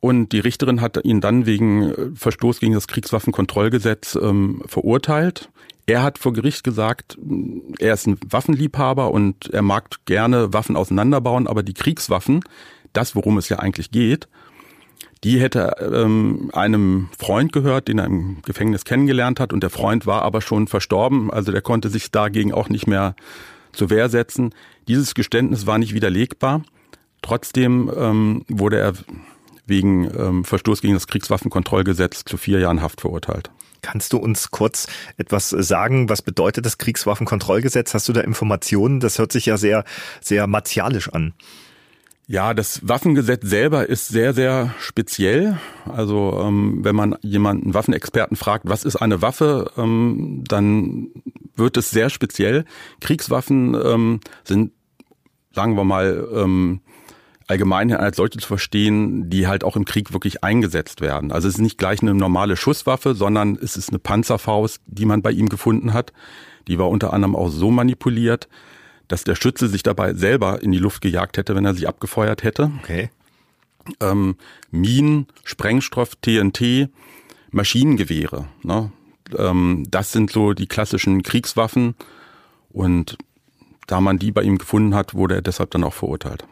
Und 0.00 0.32
die 0.32 0.40
Richterin 0.40 0.80
hat 0.80 1.02
ihn 1.04 1.20
dann 1.20 1.46
wegen 1.46 1.82
äh, 1.82 2.10
Verstoß 2.14 2.60
gegen 2.60 2.74
das 2.74 2.88
Kriegswaffenkontrollgesetz 2.88 4.18
ähm, 4.20 4.62
verurteilt. 4.66 5.48
Er 5.86 6.02
hat 6.02 6.18
vor 6.18 6.32
Gericht 6.32 6.62
gesagt, 6.62 7.18
er 7.78 7.94
ist 7.94 8.06
ein 8.06 8.18
Waffenliebhaber 8.28 9.10
und 9.10 9.50
er 9.50 9.62
mag 9.62 9.96
gerne 10.04 10.52
Waffen 10.52 10.76
auseinanderbauen, 10.76 11.46
aber 11.46 11.62
die 11.62 11.74
Kriegswaffen, 11.74 12.40
das 12.92 13.16
worum 13.16 13.36
es 13.38 13.48
ja 13.48 13.58
eigentlich 13.58 13.90
geht, 13.90 14.28
die 15.24 15.40
hätte 15.40 15.76
ähm, 15.80 16.50
einem 16.52 17.08
Freund 17.18 17.52
gehört, 17.52 17.88
den 17.88 17.98
er 17.98 18.06
im 18.06 18.42
Gefängnis 18.42 18.84
kennengelernt 18.84 19.38
hat 19.40 19.52
und 19.52 19.62
der 19.62 19.70
Freund 19.70 20.06
war 20.06 20.22
aber 20.22 20.40
schon 20.40 20.66
verstorben, 20.66 21.32
also 21.32 21.52
der 21.52 21.62
konnte 21.62 21.88
sich 21.88 22.10
dagegen 22.10 22.52
auch 22.52 22.68
nicht 22.68 22.86
mehr 22.86 23.14
zur 23.72 23.90
Wehr 23.90 24.08
setzen. 24.08 24.54
Dieses 24.88 25.14
Geständnis 25.14 25.66
war 25.66 25.78
nicht 25.78 25.94
widerlegbar. 25.94 26.62
Trotzdem 27.22 27.90
ähm, 27.96 28.44
wurde 28.48 28.78
er 28.78 28.94
wegen 29.66 30.10
ähm, 30.18 30.44
Verstoß 30.44 30.80
gegen 30.80 30.94
das 30.94 31.06
Kriegswaffenkontrollgesetz 31.06 32.24
zu 32.24 32.36
vier 32.36 32.58
Jahren 32.58 32.82
Haft 32.82 33.00
verurteilt. 33.00 33.50
Kannst 33.82 34.12
du 34.12 34.18
uns 34.18 34.50
kurz 34.50 34.86
etwas 35.16 35.50
sagen? 35.50 36.08
Was 36.08 36.22
bedeutet 36.22 36.64
das 36.64 36.78
Kriegswaffenkontrollgesetz? 36.78 37.92
Hast 37.94 38.08
du 38.08 38.12
da 38.12 38.20
Informationen? 38.20 39.00
Das 39.00 39.18
hört 39.18 39.32
sich 39.32 39.46
ja 39.46 39.56
sehr, 39.56 39.84
sehr 40.20 40.46
martialisch 40.46 41.08
an. 41.10 41.34
Ja, 42.28 42.54
das 42.54 42.88
Waffengesetz 42.88 43.42
selber 43.44 43.88
ist 43.88 44.08
sehr, 44.08 44.32
sehr 44.32 44.72
speziell. 44.78 45.58
Also 45.84 46.40
ähm, 46.42 46.78
wenn 46.82 46.94
man 46.94 47.16
jemanden 47.20 47.74
Waffenexperten 47.74 48.36
fragt, 48.36 48.68
was 48.68 48.84
ist 48.84 48.96
eine 48.96 49.20
Waffe, 49.20 49.72
ähm, 49.76 50.44
dann 50.46 51.08
wird 51.56 51.76
es 51.76 51.90
sehr 51.90 52.08
speziell. 52.08 52.64
Kriegswaffen 53.00 53.74
ähm, 53.74 54.20
sind, 54.44 54.72
sagen 55.52 55.76
wir 55.76 55.84
mal, 55.84 56.26
ähm, 56.32 56.80
allgemein 57.52 57.92
als 57.92 58.16
solche 58.16 58.38
zu 58.38 58.46
verstehen, 58.48 59.28
die 59.28 59.46
halt 59.46 59.62
auch 59.62 59.76
im 59.76 59.84
Krieg 59.84 60.14
wirklich 60.14 60.42
eingesetzt 60.42 61.02
werden. 61.02 61.32
Also 61.32 61.48
es 61.48 61.54
ist 61.54 61.60
nicht 61.60 61.76
gleich 61.76 62.00
eine 62.00 62.14
normale 62.14 62.56
Schusswaffe, 62.56 63.14
sondern 63.14 63.58
es 63.60 63.76
ist 63.76 63.90
eine 63.90 63.98
Panzerfaust, 63.98 64.80
die 64.86 65.04
man 65.04 65.20
bei 65.20 65.32
ihm 65.32 65.50
gefunden 65.50 65.92
hat. 65.92 66.14
Die 66.66 66.78
war 66.78 66.88
unter 66.88 67.12
anderem 67.12 67.36
auch 67.36 67.50
so 67.50 67.70
manipuliert, 67.70 68.48
dass 69.06 69.24
der 69.24 69.34
Schütze 69.34 69.68
sich 69.68 69.82
dabei 69.82 70.14
selber 70.14 70.62
in 70.62 70.72
die 70.72 70.78
Luft 70.78 71.02
gejagt 71.02 71.36
hätte, 71.36 71.54
wenn 71.54 71.66
er 71.66 71.74
sie 71.74 71.86
abgefeuert 71.86 72.42
hätte. 72.42 72.72
Okay. 72.82 73.10
Ähm, 74.00 74.36
Minen, 74.70 75.26
Sprengstoff, 75.44 76.16
TNT, 76.16 76.88
Maschinengewehre. 77.50 78.46
Ne? 78.62 78.92
Ähm, 79.36 79.84
das 79.90 80.12
sind 80.12 80.30
so 80.30 80.54
die 80.54 80.68
klassischen 80.68 81.22
Kriegswaffen. 81.22 81.96
Und 82.70 83.18
da 83.86 84.00
man 84.00 84.18
die 84.18 84.32
bei 84.32 84.42
ihm 84.42 84.56
gefunden 84.56 84.94
hat, 84.94 85.12
wurde 85.12 85.34
er 85.34 85.42
deshalb 85.42 85.72
dann 85.72 85.84
auch 85.84 85.92
verurteilt. 85.92 86.46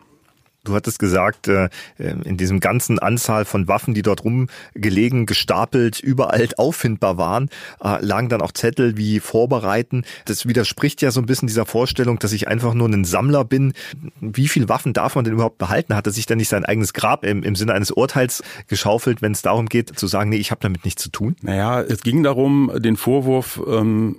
Du 0.70 0.76
hattest 0.76 1.00
gesagt, 1.00 1.48
äh, 1.48 1.68
in 1.98 2.36
diesem 2.36 2.60
ganzen 2.60 3.00
Anzahl 3.00 3.44
von 3.44 3.66
Waffen, 3.66 3.92
die 3.92 4.02
dort 4.02 4.22
rumgelegen, 4.24 5.26
gestapelt, 5.26 5.98
überall 5.98 6.48
auffindbar 6.58 7.18
waren, 7.18 7.50
äh, 7.82 8.04
lagen 8.04 8.28
dann 8.28 8.40
auch 8.40 8.52
Zettel 8.52 8.96
wie 8.96 9.18
Vorbereiten. 9.18 10.04
Das 10.26 10.46
widerspricht 10.46 11.02
ja 11.02 11.10
so 11.10 11.20
ein 11.20 11.26
bisschen 11.26 11.48
dieser 11.48 11.66
Vorstellung, 11.66 12.20
dass 12.20 12.32
ich 12.32 12.46
einfach 12.46 12.74
nur 12.74 12.88
ein 12.88 13.04
Sammler 13.04 13.44
bin. 13.44 13.72
Wie 14.20 14.46
viel 14.46 14.68
Waffen 14.68 14.92
darf 14.92 15.16
man 15.16 15.24
denn 15.24 15.34
überhaupt 15.34 15.58
behalten? 15.58 15.96
Hat 15.96 16.06
er 16.06 16.12
sich 16.12 16.26
dann 16.26 16.38
nicht 16.38 16.48
sein 16.48 16.64
eigenes 16.64 16.92
Grab 16.92 17.24
im, 17.24 17.42
im 17.42 17.56
Sinne 17.56 17.74
eines 17.74 17.90
Urteils 17.90 18.44
geschaufelt, 18.68 19.22
wenn 19.22 19.32
es 19.32 19.42
darum 19.42 19.66
geht, 19.66 19.98
zu 19.98 20.06
sagen, 20.06 20.30
nee, 20.30 20.36
ich 20.36 20.52
habe 20.52 20.60
damit 20.60 20.84
nichts 20.84 21.02
zu 21.02 21.10
tun? 21.10 21.34
Naja, 21.42 21.80
es 21.80 22.02
ging 22.02 22.22
darum, 22.22 22.70
den 22.76 22.96
Vorwurf 22.96 23.60
ähm, 23.66 24.18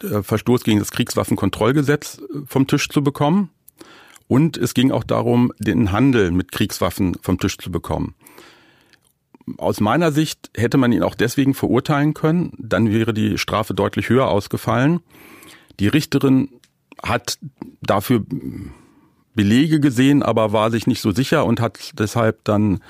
Verstoß 0.00 0.64
gegen 0.64 0.80
das 0.80 0.90
Kriegswaffenkontrollgesetz 0.90 2.20
vom 2.46 2.66
Tisch 2.66 2.88
zu 2.88 3.02
bekommen. 3.02 3.50
Und 4.28 4.58
es 4.58 4.74
ging 4.74 4.92
auch 4.92 5.04
darum, 5.04 5.52
den 5.58 5.90
Handel 5.90 6.30
mit 6.30 6.52
Kriegswaffen 6.52 7.16
vom 7.22 7.38
Tisch 7.38 7.56
zu 7.58 7.72
bekommen. 7.72 8.14
Aus 9.56 9.80
meiner 9.80 10.12
Sicht 10.12 10.50
hätte 10.54 10.76
man 10.76 10.92
ihn 10.92 11.02
auch 11.02 11.14
deswegen 11.14 11.54
verurteilen 11.54 12.12
können, 12.12 12.52
dann 12.58 12.92
wäre 12.92 13.14
die 13.14 13.38
Strafe 13.38 13.72
deutlich 13.72 14.10
höher 14.10 14.28
ausgefallen. 14.28 15.00
Die 15.80 15.88
Richterin 15.88 16.50
hat 17.02 17.38
dafür 17.80 18.22
Belege 19.34 19.80
gesehen, 19.80 20.22
aber 20.22 20.52
war 20.52 20.70
sich 20.70 20.86
nicht 20.86 21.00
so 21.00 21.12
sicher 21.12 21.46
und 21.46 21.60
hat 21.60 21.92
deshalb 21.98 22.44
dann 22.44 22.80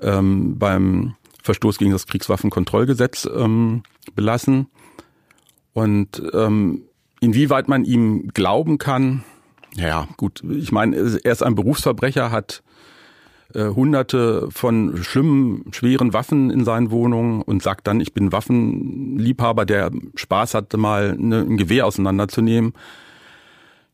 ähm, 0.00 0.58
beim 0.58 1.16
Verstoß 1.42 1.76
gegen 1.76 1.90
das 1.90 2.06
Kriegswaffenkontrollgesetz 2.06 3.28
ähm, 3.34 3.82
belassen. 4.14 4.68
Und 5.74 6.22
ähm, 6.32 6.84
inwieweit 7.20 7.68
man 7.68 7.84
ihm 7.84 8.28
glauben 8.32 8.78
kann, 8.78 9.24
ja, 9.74 10.08
gut, 10.16 10.42
ich 10.50 10.72
meine, 10.72 10.96
er 10.96 11.32
ist 11.32 11.42
ein 11.42 11.54
Berufsverbrecher, 11.54 12.30
hat 12.30 12.62
äh, 13.54 13.68
hunderte 13.68 14.50
von 14.50 15.02
schlimmen, 15.02 15.72
schweren 15.72 16.12
Waffen 16.12 16.50
in 16.50 16.64
seinen 16.64 16.90
Wohnungen 16.90 17.42
und 17.42 17.62
sagt 17.62 17.86
dann, 17.86 18.00
ich 18.00 18.12
bin 18.12 18.32
Waffenliebhaber, 18.32 19.64
der 19.64 19.90
Spaß 20.14 20.54
hatte, 20.54 20.76
mal 20.76 21.16
ne, 21.16 21.40
ein 21.40 21.56
Gewehr 21.56 21.86
auseinanderzunehmen. 21.86 22.74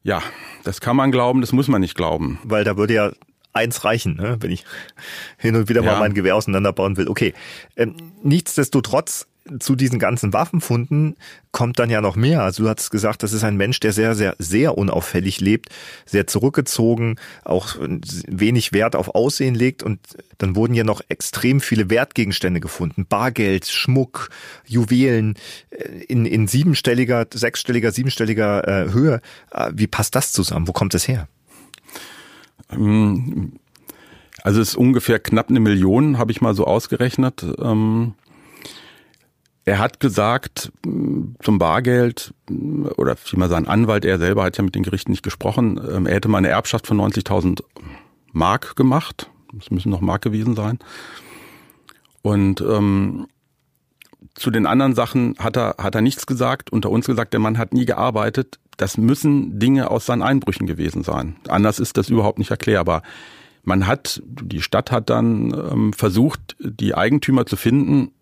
Ja, 0.03 0.23
das 0.65 0.81
kann 0.81 0.97
man 0.97 1.11
glauben, 1.11 1.41
das 1.41 1.53
muss 1.53 1.69
man 1.69 1.81
nicht 1.81 1.97
glauben. 1.97 2.39
Weil 2.45 2.65
da 2.65 2.77
würde 2.77 2.95
ja 2.95 3.13
eins 3.53 3.85
reichen, 3.85 4.17
ne? 4.17 4.37
wenn 4.41 4.51
ich 4.51 4.65
hin 5.37 5.57
und 5.57 5.69
wieder 5.69 5.83
ja. 5.83 5.93
mal 5.93 5.99
mein 5.99 6.15
Gewehr 6.15 6.37
auseinanderbauen 6.37 6.97
will. 6.97 7.09
Okay, 7.09 7.35
ähm, 7.77 7.97
nichtsdestotrotz 8.23 9.27
zu 9.59 9.77
diesen 9.77 9.99
ganzen 9.99 10.33
Waffenfunden 10.33 11.17
kommt 11.53 11.79
dann 11.79 11.91
ja 11.91 12.01
noch 12.01 12.17
mehr. 12.17 12.43
Also 12.43 12.65
du 12.65 12.69
hast 12.69 12.91
gesagt, 12.91 13.23
das 13.23 13.33
ist 13.33 13.45
ein 13.45 13.57
Mensch, 13.57 13.81
der 13.81 13.93
sehr, 13.93 14.15
sehr, 14.15 14.35
sehr 14.39 14.77
unauffällig 14.77 15.41
lebt, 15.41 15.71
sehr 16.07 16.27
zurückgezogen, 16.27 17.17
auch 17.45 17.77
wenig 18.27 18.73
Wert 18.73 18.97
auf 18.97 19.15
Aussehen 19.15 19.55
legt. 19.55 19.83
Und 19.83 20.01
dann 20.39 20.57
wurden 20.57 20.75
ja 20.75 20.85
noch 20.85 21.01
extrem 21.09 21.61
viele 21.61 21.91
Wertgegenstände 21.91 22.61
gefunden. 22.61 23.07
Bargeld, 23.09 23.67
Schmuck, 23.67 24.31
Juwelen 24.67 25.35
äh, 25.71 26.05
in, 26.05 26.27
in 26.27 26.47
siebenstelliger, 26.47 27.27
sechsstelliger, 27.33 27.93
siebenstelliger 27.93 28.67
äh, 28.67 28.93
Höhe. 28.93 29.21
Äh, 29.51 29.73
wie 29.75 29.87
passt 29.87 30.15
das 30.15 30.33
zusammen? 30.33 30.69
Wo 30.69 30.73
kommt 30.73 30.95
es 30.95 31.09
her? 31.09 31.29
Ähm, 32.71 33.53
also 34.43 34.61
es 34.61 34.71
ist 34.71 34.77
ungefähr 34.77 35.19
knapp 35.19 35.51
eine 35.51 35.61
Million, 35.61 36.19
habe 36.19 36.31
ich 36.31 36.41
mal 36.41 36.55
so 36.55 36.67
ausgerechnet. 36.67 37.45
Ähm, 37.61 38.15
er 39.69 39.79
hat 39.79 40.01
gesagt, 40.01 40.73
mm, 40.87 41.35
zum 41.43 41.59
Bargeld, 41.59 42.33
mm, 42.49 42.87
oder 42.97 43.17
vielmehr 43.17 43.49
sein 43.49 43.69
Anwalt, 43.69 44.05
er 44.05 44.19
selber 44.19 44.45
hat 44.45 44.57
ja 44.57 44.65
mit 44.65 44.75
den 44.75 44.83
Gerichten 44.83 45.11
nicht 45.11 45.23
gesprochen, 45.23 45.79
ähm, 45.91 46.07
er 46.07 46.15
hätte 46.15 46.29
mal 46.29 46.39
eine 46.39 46.49
Erbschaft 46.49 46.87
von 46.87 46.97
90.000 46.97 47.63
Mark 48.33 48.77
gemacht. 48.77 49.31
Das 49.53 49.71
müssen 49.71 49.91
noch 49.91 50.01
Mark 50.01 50.23
gewesen 50.23 50.57
sein. 50.57 50.79
Und 52.23 52.61
ähm, 52.61 53.27
zu 54.35 54.51
den 54.51 54.67
anderen 54.67 54.95
Sachen 54.95 55.35
hat 55.39 55.57
er, 55.57 55.77
hat 55.79 55.95
er 55.95 56.01
nichts 56.01 56.27
gesagt. 56.27 56.71
Unter 56.71 56.91
uns 56.91 57.07
gesagt, 57.07 57.33
der 57.33 57.41
Mann 57.41 57.59
hat 57.59 57.73
nie 57.73 57.85
gearbeitet. 57.85 58.59
Das 58.77 58.97
müssen 58.97 59.59
Dinge 59.59 59.91
aus 59.91 60.07
seinen 60.07 60.23
Einbrüchen 60.23 60.67
gewesen 60.67 61.03
sein. 61.03 61.37
Anders 61.49 61.79
ist 61.79 61.97
das 61.97 62.09
überhaupt 62.09 62.39
nicht 62.39 62.51
erklärbar. 62.51 63.03
Man 63.65 63.87
hat, 63.87 64.23
die 64.25 64.63
Stadt 64.63 64.91
hat 64.91 65.11
dann 65.11 65.53
ähm, 65.53 65.93
versucht, 65.93 66.57
die 66.59 66.95
Eigentümer 66.95 67.45
zu 67.45 67.57
finden 67.57 68.13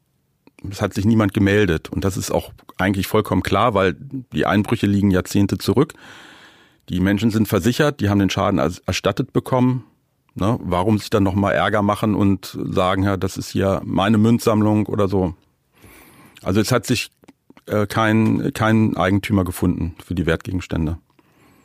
es 0.70 0.82
hat 0.82 0.94
sich 0.94 1.04
niemand 1.04 1.34
gemeldet. 1.34 1.88
Und 1.88 2.04
das 2.04 2.16
ist 2.16 2.30
auch 2.30 2.52
eigentlich 2.78 3.06
vollkommen 3.06 3.42
klar, 3.42 3.74
weil 3.74 3.96
die 4.32 4.46
Einbrüche 4.46 4.86
liegen 4.86 5.10
Jahrzehnte 5.10 5.58
zurück. 5.58 5.94
Die 6.88 7.00
Menschen 7.00 7.30
sind 7.30 7.48
versichert, 7.48 8.00
die 8.00 8.08
haben 8.08 8.18
den 8.18 8.30
Schaden 8.30 8.58
erstattet 8.58 9.32
bekommen. 9.32 9.84
Ne? 10.34 10.58
Warum 10.62 10.98
sich 10.98 11.10
dann 11.10 11.22
nochmal 11.22 11.54
Ärger 11.54 11.82
machen 11.82 12.14
und 12.14 12.56
sagen, 12.62 13.02
ja, 13.04 13.16
das 13.16 13.36
ist 13.36 13.50
hier 13.50 13.80
meine 13.84 14.18
Münzsammlung 14.18 14.86
oder 14.86 15.08
so. 15.08 15.34
Also 16.42 16.60
es 16.60 16.70
hat 16.70 16.86
sich 16.86 17.10
äh, 17.66 17.86
kein, 17.86 18.52
kein 18.52 18.96
Eigentümer 18.96 19.44
gefunden 19.44 19.96
für 20.04 20.14
die 20.14 20.26
Wertgegenstände. 20.26 20.98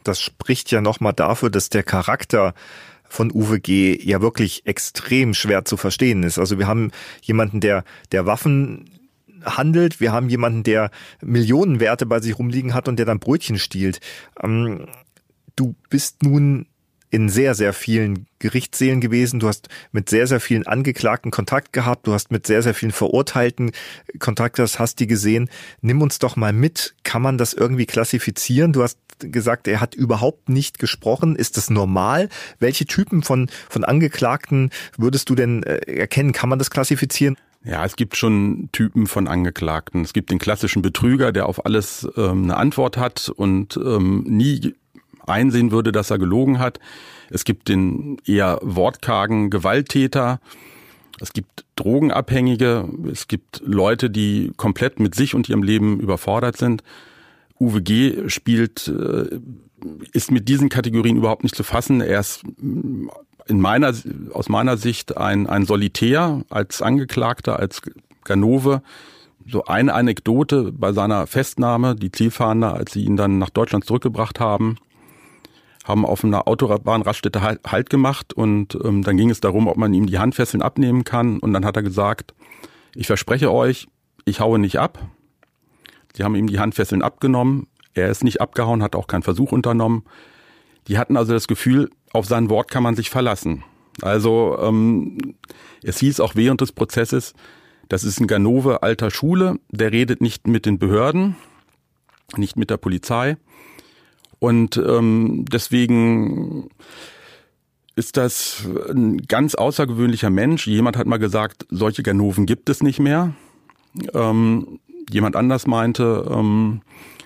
Das 0.03 0.19
spricht 0.19 0.71
ja 0.71 0.81
nochmal 0.81 1.13
dafür, 1.13 1.49
dass 1.49 1.69
der 1.69 1.83
Charakter 1.83 2.53
von 3.11 3.31
Uwe 3.31 3.59
G. 3.59 3.99
ja 4.01 4.21
wirklich 4.21 4.65
extrem 4.65 5.33
schwer 5.33 5.65
zu 5.65 5.75
verstehen 5.75 6.23
ist. 6.23 6.39
Also 6.39 6.57
wir 6.57 6.67
haben 6.67 6.91
jemanden, 7.21 7.59
der, 7.59 7.83
der 8.11 8.25
Waffen 8.25 8.89
handelt. 9.43 9.99
Wir 9.99 10.11
haben 10.11 10.29
jemanden, 10.29 10.63
der 10.63 10.91
Millionenwerte 11.21 12.05
bei 12.05 12.19
sich 12.19 12.37
rumliegen 12.37 12.73
hat 12.73 12.87
und 12.87 12.97
der 12.97 13.05
dann 13.05 13.19
Brötchen 13.19 13.59
stiehlt. 13.59 13.99
Ähm, 14.41 14.87
du 15.55 15.75
bist 15.89 16.23
nun 16.23 16.67
in 17.11 17.27
sehr, 17.27 17.55
sehr 17.55 17.73
vielen 17.73 18.25
Gerichtssälen 18.39 19.01
gewesen. 19.01 19.41
Du 19.41 19.49
hast 19.49 19.67
mit 19.91 20.09
sehr, 20.09 20.27
sehr 20.27 20.39
vielen 20.39 20.65
Angeklagten 20.65 21.29
Kontakt 21.29 21.73
gehabt. 21.73 22.07
Du 22.07 22.13
hast 22.13 22.31
mit 22.31 22.47
sehr, 22.47 22.63
sehr 22.63 22.73
vielen 22.73 22.93
Verurteilten 22.93 23.71
Kontakt 24.19 24.55
gehabt, 24.55 24.79
hast 24.79 24.99
die 24.99 25.07
gesehen. 25.07 25.49
Nimm 25.81 26.01
uns 26.01 26.19
doch 26.19 26.37
mal 26.37 26.53
mit. 26.53 26.95
Kann 27.03 27.21
man 27.21 27.37
das 27.37 27.53
irgendwie 27.53 27.85
klassifizieren? 27.85 28.71
Du 28.71 28.81
hast 28.81 28.97
gesagt, 29.19 29.67
er 29.67 29.81
hat 29.81 29.93
überhaupt 29.93 30.47
nicht 30.47 30.79
gesprochen. 30.79 31.35
Ist 31.35 31.57
das 31.57 31.69
normal? 31.69 32.29
Welche 32.59 32.85
Typen 32.85 33.23
von, 33.23 33.49
von 33.69 33.83
Angeklagten 33.83 34.71
würdest 34.97 35.29
du 35.29 35.35
denn 35.35 35.63
äh, 35.63 35.79
erkennen? 35.93 36.31
Kann 36.31 36.49
man 36.49 36.59
das 36.59 36.71
klassifizieren? 36.71 37.35
Ja, 37.63 37.85
es 37.85 37.95
gibt 37.95 38.17
schon 38.17 38.69
Typen 38.71 39.05
von 39.05 39.27
Angeklagten. 39.27 40.01
Es 40.01 40.13
gibt 40.13 40.31
den 40.31 40.39
klassischen 40.39 40.81
Betrüger, 40.81 41.31
der 41.31 41.45
auf 41.45 41.65
alles 41.65 42.07
ähm, 42.17 42.43
eine 42.43 42.57
Antwort 42.57 42.97
hat 42.97 43.29
und 43.29 43.77
ähm, 43.77 44.23
nie 44.27 44.73
einsehen 45.27 45.71
würde, 45.71 45.91
dass 45.91 46.09
er 46.09 46.17
gelogen 46.17 46.57
hat. 46.57 46.79
Es 47.29 47.45
gibt 47.45 47.69
den 47.69 48.17
eher 48.25 48.59
wortkargen 48.63 49.51
Gewalttäter. 49.51 50.41
Es 51.19 51.33
gibt 51.33 51.65
Drogenabhängige. 51.75 52.89
Es 53.11 53.27
gibt 53.27 53.61
Leute, 53.63 54.09
die 54.09 54.51
komplett 54.57 54.99
mit 54.99 55.13
sich 55.13 55.35
und 55.35 55.47
ihrem 55.47 55.61
Leben 55.61 55.99
überfordert 55.99 56.57
sind. 56.57 56.83
Uwe 57.59 57.83
G. 57.83 58.27
spielt, 58.27 58.87
äh, 58.87 59.39
ist 60.13 60.31
mit 60.31 60.49
diesen 60.49 60.69
Kategorien 60.69 61.17
überhaupt 61.17 61.43
nicht 61.43 61.55
zu 61.55 61.63
fassen. 61.63 62.01
Er 62.01 62.19
ist 62.19 62.43
in 63.47 63.59
meiner, 63.59 63.93
aus 64.33 64.49
meiner 64.49 64.77
Sicht 64.77 65.17
ein, 65.17 65.47
ein 65.47 65.65
Solitär 65.65 66.41
als 66.49 66.81
Angeklagter, 66.81 67.59
als 67.59 67.81
Ganove. 68.23 68.81
So 69.47 69.65
eine 69.65 69.93
Anekdote 69.93 70.71
bei 70.71 70.93
seiner 70.93 71.27
Festnahme, 71.27 71.95
die 71.95 72.11
Zielfahnder, 72.11 72.73
als 72.73 72.93
sie 72.93 73.03
ihn 73.03 73.17
dann 73.17 73.39
nach 73.39 73.49
Deutschland 73.49 73.85
zurückgebracht 73.85 74.39
haben, 74.39 74.77
haben 75.83 76.05
auf 76.05 76.23
einer 76.23 76.47
Autobahnraststätte 76.47 77.41
halt, 77.41 77.89
gemacht 77.89 78.33
und 78.33 78.77
ähm, 78.83 79.03
dann 79.03 79.17
ging 79.17 79.31
es 79.31 79.39
darum, 79.39 79.67
ob 79.67 79.77
man 79.77 79.93
ihm 79.93 80.05
die 80.05 80.19
Handfesseln 80.19 80.61
abnehmen 80.61 81.03
kann 81.03 81.39
und 81.39 81.53
dann 81.53 81.65
hat 81.65 81.75
er 81.75 81.81
gesagt, 81.81 82.35
ich 82.93 83.07
verspreche 83.07 83.51
euch, 83.51 83.87
ich 84.25 84.39
haue 84.39 84.59
nicht 84.59 84.77
ab. 84.77 84.99
Sie 86.15 86.23
haben 86.23 86.35
ihm 86.35 86.47
die 86.47 86.59
Handfesseln 86.59 87.01
abgenommen, 87.01 87.67
er 87.93 88.09
ist 88.09 88.23
nicht 88.23 88.41
abgehauen, 88.41 88.83
hat 88.83 88.95
auch 88.95 89.07
keinen 89.07 89.23
Versuch 89.23 89.51
unternommen. 89.51 90.03
Die 90.87 90.97
hatten 90.97 91.17
also 91.17 91.33
das 91.33 91.47
Gefühl, 91.47 91.89
auf 92.13 92.25
sein 92.25 92.49
Wort 92.49 92.69
kann 92.71 92.83
man 92.83 92.95
sich 92.95 93.09
verlassen. 93.09 93.63
Also 94.01 94.57
ähm, 94.61 95.35
es 95.83 95.99
hieß 95.99 96.19
auch 96.19 96.35
während 96.35 96.61
des 96.61 96.71
Prozesses, 96.71 97.33
das 97.89 98.03
ist 98.03 98.19
ein 98.19 98.27
Ganove 98.27 98.83
alter 98.83 99.11
Schule, 99.11 99.59
der 99.69 99.91
redet 99.91 100.21
nicht 100.21 100.47
mit 100.47 100.65
den 100.65 100.79
Behörden, 100.79 101.35
nicht 102.37 102.57
mit 102.57 102.69
der 102.69 102.77
Polizei, 102.77 103.37
und 104.41 104.75
ähm, 104.75 105.45
deswegen 105.51 106.69
ist 107.95 108.17
das 108.17 108.67
ein 108.89 109.19
ganz 109.19 109.53
außergewöhnlicher 109.53 110.31
Mensch. 110.31 110.65
Jemand 110.65 110.97
hat 110.97 111.05
mal 111.05 111.17
gesagt, 111.17 111.67
solche 111.69 112.01
Ganoven 112.01 112.47
gibt 112.47 112.67
es 112.67 112.81
nicht 112.81 112.99
mehr. 112.99 113.35
Ähm, 114.15 114.79
jemand 115.11 115.35
anders 115.35 115.67
meinte, 115.67 116.27
ähm, 116.27 116.81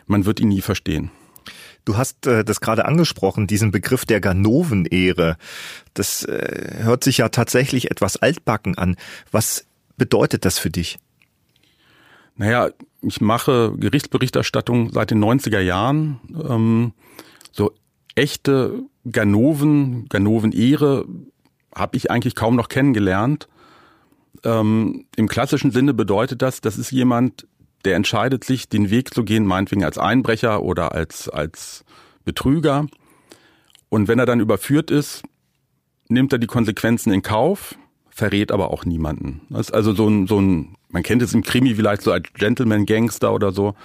man 0.08 0.26
wird 0.26 0.42
ihn 0.42 0.50
nie 0.50 0.60
verstehen. 0.60 1.10
Du 1.86 1.98
hast 1.98 2.26
äh, 2.26 2.44
das 2.44 2.62
gerade 2.62 2.86
angesprochen, 2.86 3.48
diesen 3.48 3.72
Begriff 3.72 4.06
der 4.06 4.20
Ganoven-Ehre. 4.20 5.38
Das 5.94 6.24
äh, 6.24 6.84
hört 6.84 7.04
sich 7.04 7.20
ja 7.20 7.30
tatsächlich 7.30 7.92
etwas 7.92 8.18
altbacken 8.18 8.78
an. 8.78 8.98
Was 9.32 9.66
bedeutet 9.96 10.46
das 10.46 10.58
für 10.58 10.72
dich? 10.72 10.98
Naja, 12.36 12.70
ich 13.02 13.22
mache 13.22 13.74
Gerichtsberichterstattung 13.78 14.92
seit 14.92 15.12
den 15.12 15.24
90er 15.24 15.60
Jahren. 15.60 16.20
Ähm, 16.50 16.94
so 17.52 17.72
echte 18.16 18.84
Ganoven, 19.10 20.10
Ganoven-Ehre 20.10 21.06
habe 21.74 21.98
ich 21.98 22.10
eigentlich 22.10 22.36
kaum 22.36 22.56
noch 22.56 22.68
kennengelernt. 22.68 23.48
Ähm, 24.44 25.06
Im 25.16 25.28
klassischen 25.28 25.72
Sinne 25.72 25.94
bedeutet 25.94 26.42
das, 26.42 26.62
das 26.62 26.78
ist 26.78 26.92
jemand, 26.92 27.48
der 27.86 27.96
entscheidet 27.96 28.44
sich, 28.44 28.68
den 28.68 28.90
Weg 28.90 29.14
zu 29.14 29.24
gehen, 29.24 29.46
meinetwegen 29.46 29.84
als 29.84 29.98
Einbrecher 29.98 30.64
oder 30.64 30.94
als, 30.94 31.30
als 31.30 31.86
Betrüger. 32.24 32.88
Und 33.90 34.08
wenn 34.08 34.20
er 34.20 34.26
dann 34.26 34.40
überführt 34.40 34.92
ist, 34.92 35.24
nimmt 36.10 36.34
er 36.34 36.40
die 36.40 36.48
Konsequenzen 36.48 37.14
in 37.14 37.22
Kauf, 37.22 37.76
verrät 38.10 38.52
aber 38.52 38.72
auch 38.72 38.86
niemanden. 38.86 39.42
Das 39.50 39.68
ist 39.68 39.74
also 39.74 39.94
so 39.94 40.08
ein, 40.08 40.28
so 40.28 40.40
ein, 40.40 40.76
man 40.90 41.04
kennt 41.04 41.22
es 41.22 41.34
im 41.34 41.44
Krimi 41.44 41.76
vielleicht 41.76 42.02
so 42.02 42.12
als 42.12 42.32
Gentleman-Gangster 42.34 43.34
oder 43.34 43.52
so. 43.52 43.76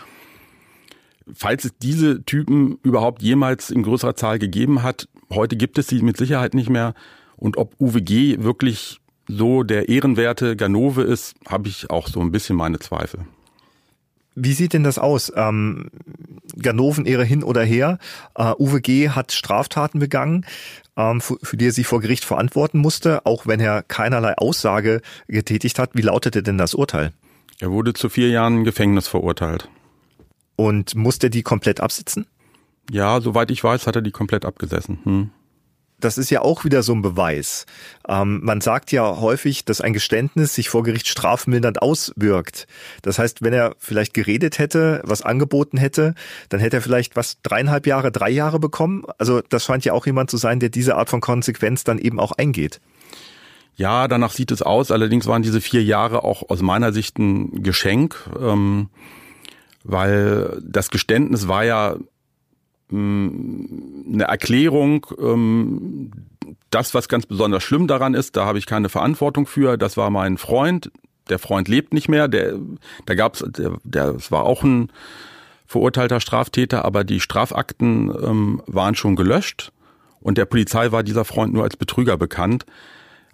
Falls 1.33 1.65
es 1.65 1.73
diese 1.79 2.25
Typen 2.25 2.79
überhaupt 2.83 3.23
jemals 3.23 3.71
in 3.71 3.83
größerer 3.83 4.17
Zahl 4.17 4.39
gegeben 4.39 4.83
hat, 4.83 5.09
heute 5.33 5.57
gibt 5.57 5.79
es 5.79 5.87
sie 5.87 6.03
mit 6.03 6.17
Sicherheit 6.17 6.55
nicht 6.55 6.71
mehr. 6.71 6.95
Und 7.37 7.57
ob 7.57 7.75
UWG 7.81 8.43
wirklich 8.43 9.01
so 9.29 9.63
der 9.63 9.89
ehrenwerte 9.89 10.57
Ganove 10.57 11.03
ist, 11.03 11.35
habe 11.47 11.69
ich 11.69 11.91
auch 11.91 12.09
so 12.09 12.21
ein 12.21 12.33
bisschen 12.33 12.57
meine 12.57 12.79
Zweifel. 12.79 13.27
Wie 14.35 14.53
sieht 14.53 14.73
denn 14.73 14.85
das 14.85 14.99
aus? 14.99 15.33
Ähm, 15.35 15.91
Ganoven-Ehre 16.57 17.25
hin 17.25 17.43
oder 17.43 17.63
her. 17.63 17.99
Uh, 18.39 18.55
Uwe 18.59 18.81
G. 18.81 19.11
hat 19.11 19.33
Straftaten 19.33 19.99
begangen, 19.99 20.47
ähm, 20.97 21.21
für, 21.21 21.37
für 21.43 21.57
die 21.57 21.67
er 21.67 21.73
sich 21.73 21.87
vor 21.87 22.01
Gericht 22.01 22.25
verantworten 22.25 22.79
musste, 22.79 23.27
auch 23.27 23.47
wenn 23.47 23.61
er 23.61 23.83
keinerlei 23.83 24.37
Aussage 24.37 25.01
getätigt 25.29 25.79
hat. 25.79 25.91
Wie 25.95 26.03
lautete 26.03 26.43
denn 26.43 26.59
das 26.59 26.75
Urteil? 26.75 27.13
Er 27.61 27.71
wurde 27.71 27.93
zu 27.93 28.09
vier 28.09 28.29
Jahren 28.31 28.65
Gefängnis 28.65 29.09
verurteilt. 29.09 29.69
Und 30.57 30.95
musste 30.95 31.31
die 31.31 31.43
komplett 31.43 31.81
absitzen? 31.81 32.27
Ja, 32.91 33.21
soweit 33.21 33.51
ich 33.51 33.63
weiß, 33.63 33.87
hat 33.87 33.97
er 33.97 34.03
die 34.03 34.11
komplett 34.11 34.45
abgesessen. 34.45 34.99
Hm 35.05 35.31
das 36.01 36.19
ist 36.19 36.31
ja 36.31 36.43
auch 36.43 36.65
wieder 36.65 36.83
so 36.83 36.93
ein 36.93 37.03
Beweis. 37.03 37.67
Ähm, 38.09 38.41
man 38.43 38.61
sagt 38.61 38.93
ja 38.93 39.21
häufig, 39.21 39.65
dass 39.65 39.81
ein 39.81 39.93
Geständnis 39.93 40.55
sich 40.55 40.69
vor 40.69 40.83
Gericht 40.83 41.09
strafmildernd 41.09 41.83
auswirkt. 41.83 42.67
Das 43.03 43.19
heißt, 43.19 43.43
wenn 43.43 43.53
er 43.53 43.75
vielleicht 43.79 44.15
geredet 44.15 44.59
hätte, 44.59 45.01
was 45.05 45.23
angeboten 45.23 45.79
hätte, 45.79 46.15
dann 46.49 46.61
hätte 46.61 46.79
er 46.79 46.83
vielleicht 46.83 47.17
was 47.17 47.41
dreieinhalb 47.43 47.87
Jahre, 47.87 48.11
drei 48.11 48.31
Jahre 48.31 48.59
bekommen. 48.59 49.05
Also 49.19 49.43
das 49.49 49.65
scheint 49.65 49.85
ja 49.85 49.93
auch 49.93 50.07
jemand 50.07 50.31
zu 50.31 50.37
sein, 50.37 50.61
der 50.61 50.69
diese 50.71 50.97
Art 50.97 51.11
von 51.11 51.21
Konsequenz 51.21 51.85
dann 51.85 51.99
eben 51.99 52.19
auch 52.19 52.33
eingeht. 52.33 52.81
Ja, 53.77 54.09
danach 54.09 54.33
sieht 54.33 54.51
es 54.51 54.63
aus. 54.63 54.91
Allerdings 54.91 55.27
waren 55.27 55.43
diese 55.43 55.61
vier 55.61 55.83
Jahre 55.83 56.23
auch 56.25 56.51
aus 56.51 56.61
meiner 56.61 56.93
Sicht 56.93 57.19
ein 57.19 57.63
Geschenk, 57.63 58.29
ähm, 58.39 58.91
weil 59.85 60.61
das 60.63 60.91
Geständnis 60.91 61.49
war 61.49 61.65
ja 61.65 61.97
eine 62.93 64.25
Erklärung, 64.25 65.07
ähm, 65.21 66.11
das, 66.71 66.95
was 66.95 67.09
ganz 67.09 67.27
besonders 67.27 67.63
schlimm 67.63 67.87
daran 67.87 68.15
ist, 68.15 68.37
da 68.37 68.47
habe 68.47 68.59
ich 68.59 68.67
keine 68.67 68.89
Verantwortung 68.89 69.47
für. 69.47 69.77
Das 69.77 69.97
war 69.97 70.11
mein 70.11 70.39
Freund. 70.39 70.91
Der 71.29 71.39
Freund 71.39 71.69
lebt 71.69 71.93
nicht 71.93 72.09
mehr. 72.09 72.29
Der, 72.29 72.59
da 73.07 73.15
gab's, 73.15 73.45
der, 73.47 73.79
der, 73.85 74.13
das 74.15 74.31
war 74.31 74.45
auch 74.45 74.63
ein 74.63 74.91
verurteilter 75.67 76.21
Straftäter, 76.21 76.85
aber 76.85 77.05
die 77.05 77.21
Strafakten 77.21 78.13
ähm, 78.23 78.63
waren 78.67 78.95
schon 78.95 79.15
gelöscht 79.15 79.73
und 80.21 80.37
der 80.39 80.45
Polizei 80.45 80.91
war 80.91 81.03
dieser 81.03 81.25
Freund 81.25 81.53
nur 81.53 81.63
als 81.63 81.77
Betrüger 81.77 82.17
bekannt. 82.17 82.67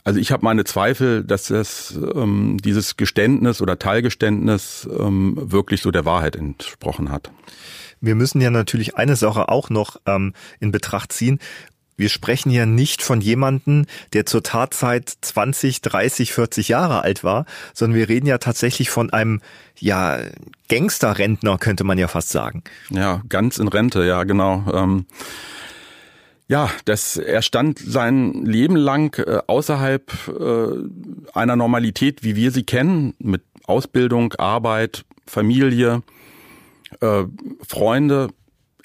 Also 0.05 0.21
ich 0.21 0.31
habe 0.31 0.45
meine 0.45 0.65
Zweifel, 0.65 1.25
dass 1.25 1.49
das, 1.49 1.99
ähm, 2.15 2.59
dieses 2.63 2.97
Geständnis 2.97 3.61
oder 3.61 3.79
Teilgeständnis 3.79 4.89
ähm, 4.99 5.35
wirklich 5.37 5.83
so 5.83 5.91
der 5.91 6.05
Wahrheit 6.05 6.37
entsprochen 6.37 7.11
hat. 7.11 7.31
Wir 8.01 8.15
müssen 8.15 8.41
ja 8.41 8.51
natürlich 8.51 8.97
eine 8.97 9.17
Sache 9.17 9.49
auch 9.49 9.71
noch 9.71 9.97
ähm, 10.07 10.33
in 10.61 10.73
Betracht 10.73 11.13
ziehen. 11.13 11.39
Wir 11.97 12.11
sprechen 12.11 12.51
ja 12.51 12.67
nicht 12.67 13.03
von 13.03 13.23
jemanden, 13.23 13.87
der 14.13 14.27
zur 14.27 14.43
Tatzeit 14.43 15.11
20, 15.21 15.81
30, 15.81 16.33
40 16.33 16.69
Jahre 16.69 17.03
alt 17.03 17.25
war, 17.25 17.47
sondern 17.73 17.99
wir 17.99 18.09
reden 18.09 18.27
ja 18.27 18.37
tatsächlich 18.37 18.91
von 18.91 19.11
einem, 19.11 19.41
ja, 19.79 20.19
Gangsterrentner, 20.69 21.57
könnte 21.57 21.85
man 21.85 21.97
ja 21.97 22.09
fast 22.09 22.29
sagen. 22.29 22.63
Ja, 22.91 23.23
ganz 23.29 23.57
in 23.59 23.69
Rente, 23.69 24.05
ja, 24.05 24.25
genau. 24.25 24.65
Ähm 24.75 25.07
ja, 26.49 26.71
das, 26.85 27.17
er 27.17 27.43
stand 27.43 27.79
sein 27.79 28.45
Leben 28.45 28.77
lang 28.77 29.19
äh, 29.19 29.41
außerhalb 29.47 30.13
äh, 30.29 31.37
einer 31.37 31.57
Normalität, 31.57 32.23
wie 32.23 32.37
wir 32.37 32.53
sie 32.53 32.63
kennen, 32.63 33.15
mit 33.19 33.43
Ausbildung, 33.67 34.33
Arbeit, 34.35 35.05
Familie 35.27 36.03
äh, 37.01 37.25
Freunde. 37.67 38.29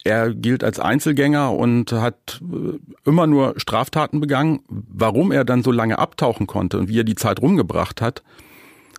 Er 0.03 0.33
gilt 0.33 0.63
als 0.63 0.79
Einzelgänger 0.79 1.51
und 1.53 1.91
hat 1.91 2.41
äh, 2.41 2.79
immer 3.07 3.27
nur 3.27 3.53
Straftaten 3.57 4.19
begangen. 4.19 4.61
Warum 4.67 5.31
er 5.31 5.45
dann 5.45 5.63
so 5.63 5.71
lange 5.71 5.99
abtauchen 5.99 6.47
konnte 6.47 6.79
und 6.79 6.89
wie 6.89 6.99
er 6.99 7.03
die 7.03 7.15
Zeit 7.15 7.41
rumgebracht 7.41 8.01
hat, 8.01 8.23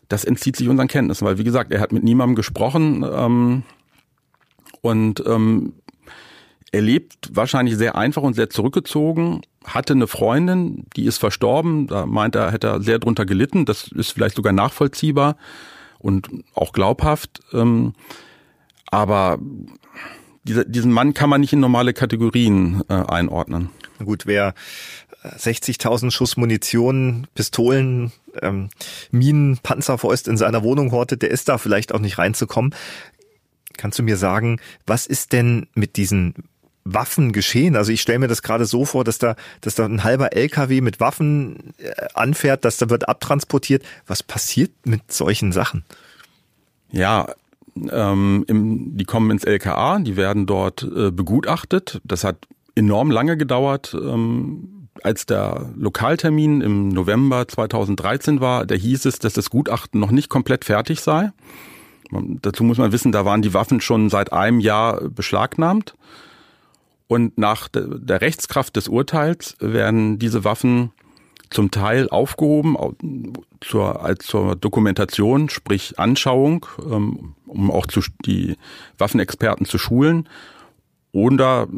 das 0.08 0.24
entzieht 0.24 0.56
sich 0.56 0.68
unseren 0.68 0.88
Kenntnissen, 0.88 1.26
weil 1.26 1.38
wie 1.38 1.44
gesagt, 1.44 1.72
er 1.72 1.80
hat 1.80 1.92
mit 1.92 2.04
niemandem 2.04 2.36
gesprochen 2.36 3.04
ähm, 3.10 3.62
und 4.82 5.22
ähm, 5.26 5.72
er 6.70 6.82
lebt 6.82 7.30
wahrscheinlich 7.34 7.76
sehr 7.76 7.96
einfach 7.96 8.22
und 8.22 8.34
sehr 8.34 8.50
zurückgezogen, 8.50 9.42
hatte 9.64 9.92
eine 9.92 10.06
Freundin, 10.06 10.86
die 10.96 11.04
ist 11.04 11.18
verstorben, 11.18 11.86
da 11.86 12.06
meint 12.06 12.34
er, 12.34 12.50
hätte 12.50 12.68
er 12.68 12.82
sehr 12.82 12.98
drunter 12.98 13.26
gelitten, 13.26 13.64
das 13.64 13.88
ist 13.88 14.10
vielleicht 14.12 14.36
sogar 14.36 14.52
nachvollziehbar 14.52 15.36
und 15.98 16.28
auch 16.54 16.72
glaubhaft. 16.72 17.40
Ähm, 17.52 17.94
aber 18.92 19.38
dieser, 20.44 20.64
diesen 20.64 20.92
Mann 20.92 21.14
kann 21.14 21.30
man 21.30 21.40
nicht 21.40 21.52
in 21.52 21.60
normale 21.60 21.94
Kategorien 21.94 22.82
äh, 22.88 22.94
einordnen. 22.94 23.70
Gut, 24.04 24.26
wer 24.26 24.54
60.000 25.24 26.06
äh, 26.06 26.10
Schuss 26.10 26.36
Munition, 26.36 27.26
Pistolen, 27.34 28.12
ähm, 28.40 28.68
Minen, 29.10 29.58
Panzerfäust 29.62 30.28
in 30.28 30.36
seiner 30.36 30.62
Wohnung 30.62 30.92
hortet, 30.92 31.22
der 31.22 31.30
ist 31.30 31.48
da 31.48 31.58
vielleicht 31.58 31.94
auch 31.94 32.00
nicht 32.00 32.18
reinzukommen. 32.18 32.74
Kannst 33.78 33.98
du 33.98 34.02
mir 34.02 34.18
sagen, 34.18 34.60
was 34.86 35.06
ist 35.06 35.32
denn 35.32 35.68
mit 35.74 35.96
diesen 35.96 36.34
Waffen 36.84 37.32
geschehen? 37.32 37.76
Also 37.76 37.92
ich 37.92 38.02
stelle 38.02 38.18
mir 38.18 38.28
das 38.28 38.42
gerade 38.42 38.66
so 38.66 38.84
vor, 38.84 39.04
dass 39.04 39.16
da, 39.16 39.36
dass 39.62 39.74
da 39.74 39.86
ein 39.86 40.04
halber 40.04 40.34
LKW 40.34 40.82
mit 40.82 41.00
Waffen 41.00 41.72
äh, 41.78 41.92
anfährt, 42.12 42.66
dass 42.66 42.76
da 42.76 42.90
wird 42.90 43.08
abtransportiert. 43.08 43.84
Was 44.06 44.22
passiert 44.22 44.72
mit 44.84 45.12
solchen 45.12 45.52
Sachen? 45.52 45.84
Ja, 46.90 47.28
ähm, 47.90 48.44
im, 48.48 48.96
die 48.96 49.04
kommen 49.04 49.30
ins 49.30 49.44
LKA, 49.44 49.98
die 50.00 50.16
werden 50.16 50.46
dort 50.46 50.82
äh, 50.82 51.10
begutachtet. 51.10 52.00
Das 52.04 52.24
hat 52.24 52.46
enorm 52.74 53.10
lange 53.10 53.36
gedauert. 53.36 53.94
Ähm, 53.94 54.88
als 55.02 55.26
der 55.26 55.70
Lokaltermin 55.76 56.60
im 56.60 56.88
November 56.88 57.48
2013 57.48 58.40
war, 58.40 58.66
da 58.66 58.74
hieß 58.74 59.06
es, 59.06 59.18
dass 59.18 59.32
das 59.32 59.50
Gutachten 59.50 60.00
noch 60.00 60.10
nicht 60.10 60.28
komplett 60.28 60.64
fertig 60.64 61.00
sei. 61.00 61.32
Dazu 62.10 62.62
muss 62.62 62.78
man 62.78 62.92
wissen, 62.92 63.10
da 63.10 63.24
waren 63.24 63.42
die 63.42 63.54
Waffen 63.54 63.80
schon 63.80 64.10
seit 64.10 64.32
einem 64.32 64.60
Jahr 64.60 65.08
beschlagnahmt. 65.08 65.94
Und 67.06 67.36
nach 67.38 67.68
der 67.68 68.20
Rechtskraft 68.20 68.76
des 68.76 68.88
Urteils 68.88 69.56
werden 69.60 70.18
diese 70.18 70.44
Waffen 70.44 70.92
zum 71.52 71.70
Teil 71.70 72.08
aufgehoben 72.08 72.76
zur, 73.60 74.14
zur 74.18 74.56
Dokumentation, 74.56 75.48
sprich 75.48 75.98
Anschauung, 75.98 76.66
ähm, 76.78 77.34
um 77.46 77.70
auch 77.70 77.86
zu, 77.86 78.00
die 78.24 78.56
Waffenexperten 78.98 79.66
zu 79.66 79.78
schulen 79.78 80.28
oder 81.12 81.68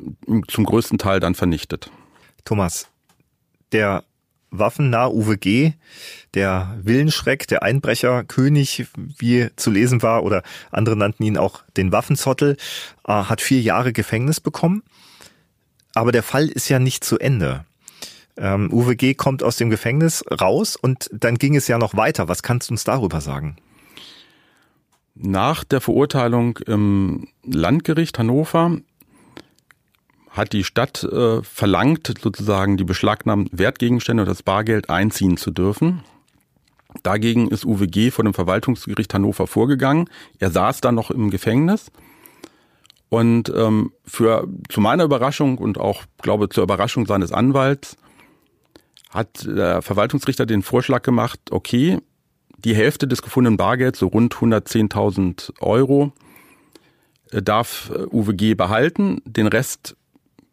zum 0.48 0.64
größten 0.64 0.98
Teil 0.98 1.20
dann 1.20 1.34
vernichtet. 1.34 1.90
Thomas, 2.44 2.88
der 3.72 4.04
waffennah 4.50 5.08
Uwe 5.08 5.36
G., 5.36 5.72
der 6.34 6.78
Willenschreck, 6.82 7.46
der 7.48 7.62
Einbrecherkönig, 7.62 8.86
wie 8.96 9.48
zu 9.56 9.70
lesen 9.70 10.02
war, 10.02 10.22
oder 10.22 10.42
andere 10.70 10.96
nannten 10.96 11.24
ihn 11.24 11.36
auch 11.36 11.62
den 11.76 11.92
Waffenzottel, 11.92 12.56
äh, 13.06 13.12
hat 13.12 13.40
vier 13.40 13.60
Jahre 13.60 13.92
Gefängnis 13.92 14.40
bekommen. 14.40 14.82
Aber 15.94 16.12
der 16.12 16.22
Fall 16.22 16.48
ist 16.48 16.68
ja 16.68 16.78
nicht 16.78 17.04
zu 17.04 17.18
Ende. 17.18 17.64
Ähm, 18.36 18.72
Uwe 18.72 18.96
G. 18.96 19.14
kommt 19.14 19.42
aus 19.42 19.56
dem 19.56 19.70
Gefängnis 19.70 20.24
raus 20.40 20.76
und 20.76 21.08
dann 21.12 21.36
ging 21.36 21.54
es 21.54 21.68
ja 21.68 21.78
noch 21.78 21.96
weiter. 21.96 22.28
Was 22.28 22.42
kannst 22.42 22.68
du 22.68 22.74
uns 22.74 22.84
darüber 22.84 23.20
sagen? 23.20 23.56
Nach 25.14 25.62
der 25.62 25.80
Verurteilung 25.80 26.58
im 26.66 27.28
Landgericht 27.44 28.18
Hannover 28.18 28.78
hat 30.30 30.52
die 30.52 30.64
Stadt 30.64 31.04
äh, 31.04 31.42
verlangt, 31.42 32.12
sozusagen 32.20 32.76
die 32.76 32.84
beschlagnahmten 32.84 33.56
Wertgegenstände 33.56 34.24
oder 34.24 34.32
das 34.32 34.42
Bargeld 34.42 34.90
einziehen 34.90 35.36
zu 35.36 35.52
dürfen. 35.52 36.02
Dagegen 37.04 37.48
ist 37.48 37.64
UWG 37.64 38.10
vor 38.10 38.24
dem 38.24 38.34
Verwaltungsgericht 38.34 39.14
Hannover 39.14 39.46
vorgegangen. 39.46 40.10
Er 40.40 40.50
saß 40.50 40.80
dann 40.80 40.96
noch 40.96 41.12
im 41.12 41.30
Gefängnis. 41.30 41.92
Und 43.08 43.52
ähm, 43.54 43.92
für 44.04 44.48
zu 44.68 44.80
meiner 44.80 45.04
Überraschung 45.04 45.58
und 45.58 45.78
auch, 45.78 46.02
glaube 46.20 46.48
zur 46.48 46.64
Überraschung 46.64 47.06
seines 47.06 47.30
Anwalts 47.30 47.96
hat 49.14 49.46
der 49.46 49.80
Verwaltungsrichter 49.80 50.44
den 50.44 50.62
Vorschlag 50.62 51.02
gemacht, 51.02 51.38
okay, 51.52 51.98
die 52.58 52.74
Hälfte 52.74 53.06
des 53.06 53.22
gefundenen 53.22 53.56
Bargelds, 53.56 54.00
so 54.00 54.08
rund 54.08 54.34
110.000 54.34 55.52
Euro, 55.60 56.12
äh, 57.30 57.40
darf 57.40 57.92
äh, 57.94 58.06
UWG 58.10 58.54
behalten. 58.54 59.22
Den 59.24 59.46
Rest 59.46 59.96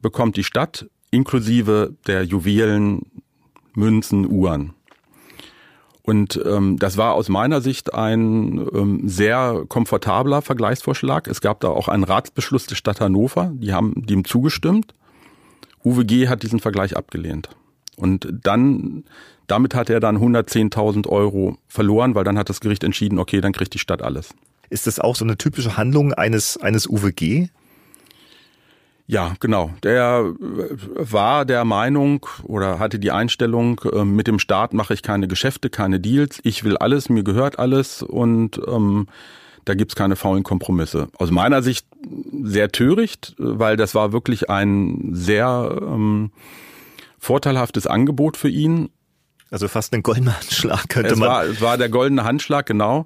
bekommt 0.02 0.38
die 0.38 0.43
Stadt 0.43 0.88
inklusive 1.10 1.95
der 2.08 2.24
Juwelen, 2.24 3.02
Münzen, 3.74 4.30
Uhren. 4.30 4.74
Und 6.04 6.39
ähm, 6.45 6.78
das 6.78 6.97
war 6.97 7.13
aus 7.13 7.30
meiner 7.30 7.62
Sicht 7.62 7.93
ein 7.93 8.60
ähm, 8.74 9.02
sehr 9.08 9.65
komfortabler 9.67 10.41
Vergleichsvorschlag. 10.41 11.28
Es 11.28 11.41
gab 11.41 11.60
da 11.62 11.69
auch 11.69 11.88
einen 11.88 12.04
Ratsbeschluss 12.04 12.67
der 12.67 12.76
Stadt 12.76 13.02
Hannover, 13.02 13.52
die 13.54 13.74
haben 13.74 14.06
dem 14.06 14.26
zugestimmt. 14.26 14.93
UWG 15.84 16.28
hat 16.28 16.43
diesen 16.43 16.60
Vergleich 16.60 16.95
abgelehnt. 16.95 17.50
Und 18.02 18.28
dann, 18.44 19.04
damit 19.46 19.76
hat 19.76 19.90
er 19.90 20.00
dann 20.00 20.18
110.000 20.18 21.08
Euro 21.08 21.58
verloren, 21.68 22.16
weil 22.16 22.24
dann 22.24 22.38
hat 22.38 22.50
das 22.50 22.60
Gericht 22.60 22.84
entschieden, 22.84 23.20
okay, 23.20 23.42
dann 23.42 23.54
kriegt 23.54 23.74
die 23.76 23.80
Stadt 23.80 24.02
alles. 24.02 24.34
Ist 24.72 24.88
das 24.88 25.00
auch 25.00 25.16
so 25.16 25.24
eine 25.24 25.38
typische 25.38 25.78
Handlung 25.78 26.12
eines, 26.14 26.58
eines 26.58 26.88
UWG? 26.88 27.50
Ja, 29.06 29.34
genau. 29.40 29.72
Der 29.84 30.34
äh, 30.40 30.76
war 30.96 31.46
der 31.46 31.64
Meinung 31.64 32.26
oder 32.44 32.80
hatte 32.80 32.98
die 32.98 33.12
Einstellung, 33.12 33.82
ähm, 33.94 34.16
mit 34.16 34.26
dem 34.26 34.40
Staat 34.40 34.74
mache 34.74 34.94
ich 34.94 35.04
keine 35.04 35.28
Geschäfte, 35.28 35.70
keine 35.70 36.00
Deals, 36.00 36.40
ich 36.44 36.64
will 36.64 36.78
alles, 36.78 37.10
mir 37.10 37.24
gehört 37.24 37.60
alles 37.60 38.02
und 38.02 38.60
ähm, 38.68 39.08
da 39.66 39.76
gibt's 39.76 39.96
keine 39.96 40.16
faulen 40.16 40.44
Kompromisse. 40.44 41.10
Aus 41.20 41.30
meiner 41.30 41.62
Sicht 41.62 41.86
sehr 42.42 42.72
töricht, 42.72 43.36
weil 43.38 43.78
das 43.78 43.94
war 43.94 44.12
wirklich 44.12 44.50
ein 44.50 45.10
sehr 45.12 45.78
ähm, 45.82 46.32
vorteilhaftes 47.22 47.88
Angebot 47.88 48.36
für 48.36 48.50
ihn. 48.50 48.90
Also 49.52 49.68
fast 49.68 49.94
ein 49.94 50.04
goldener 50.04 50.36
Handschlag 50.38 50.90
könnte 50.90 51.14
es 51.14 51.20
man. 51.20 51.30
War, 51.30 51.46
es 51.46 51.62
war 51.62 51.78
der 51.78 51.90
goldene 51.90 52.24
Handschlag, 52.24 52.66
genau. 52.66 53.06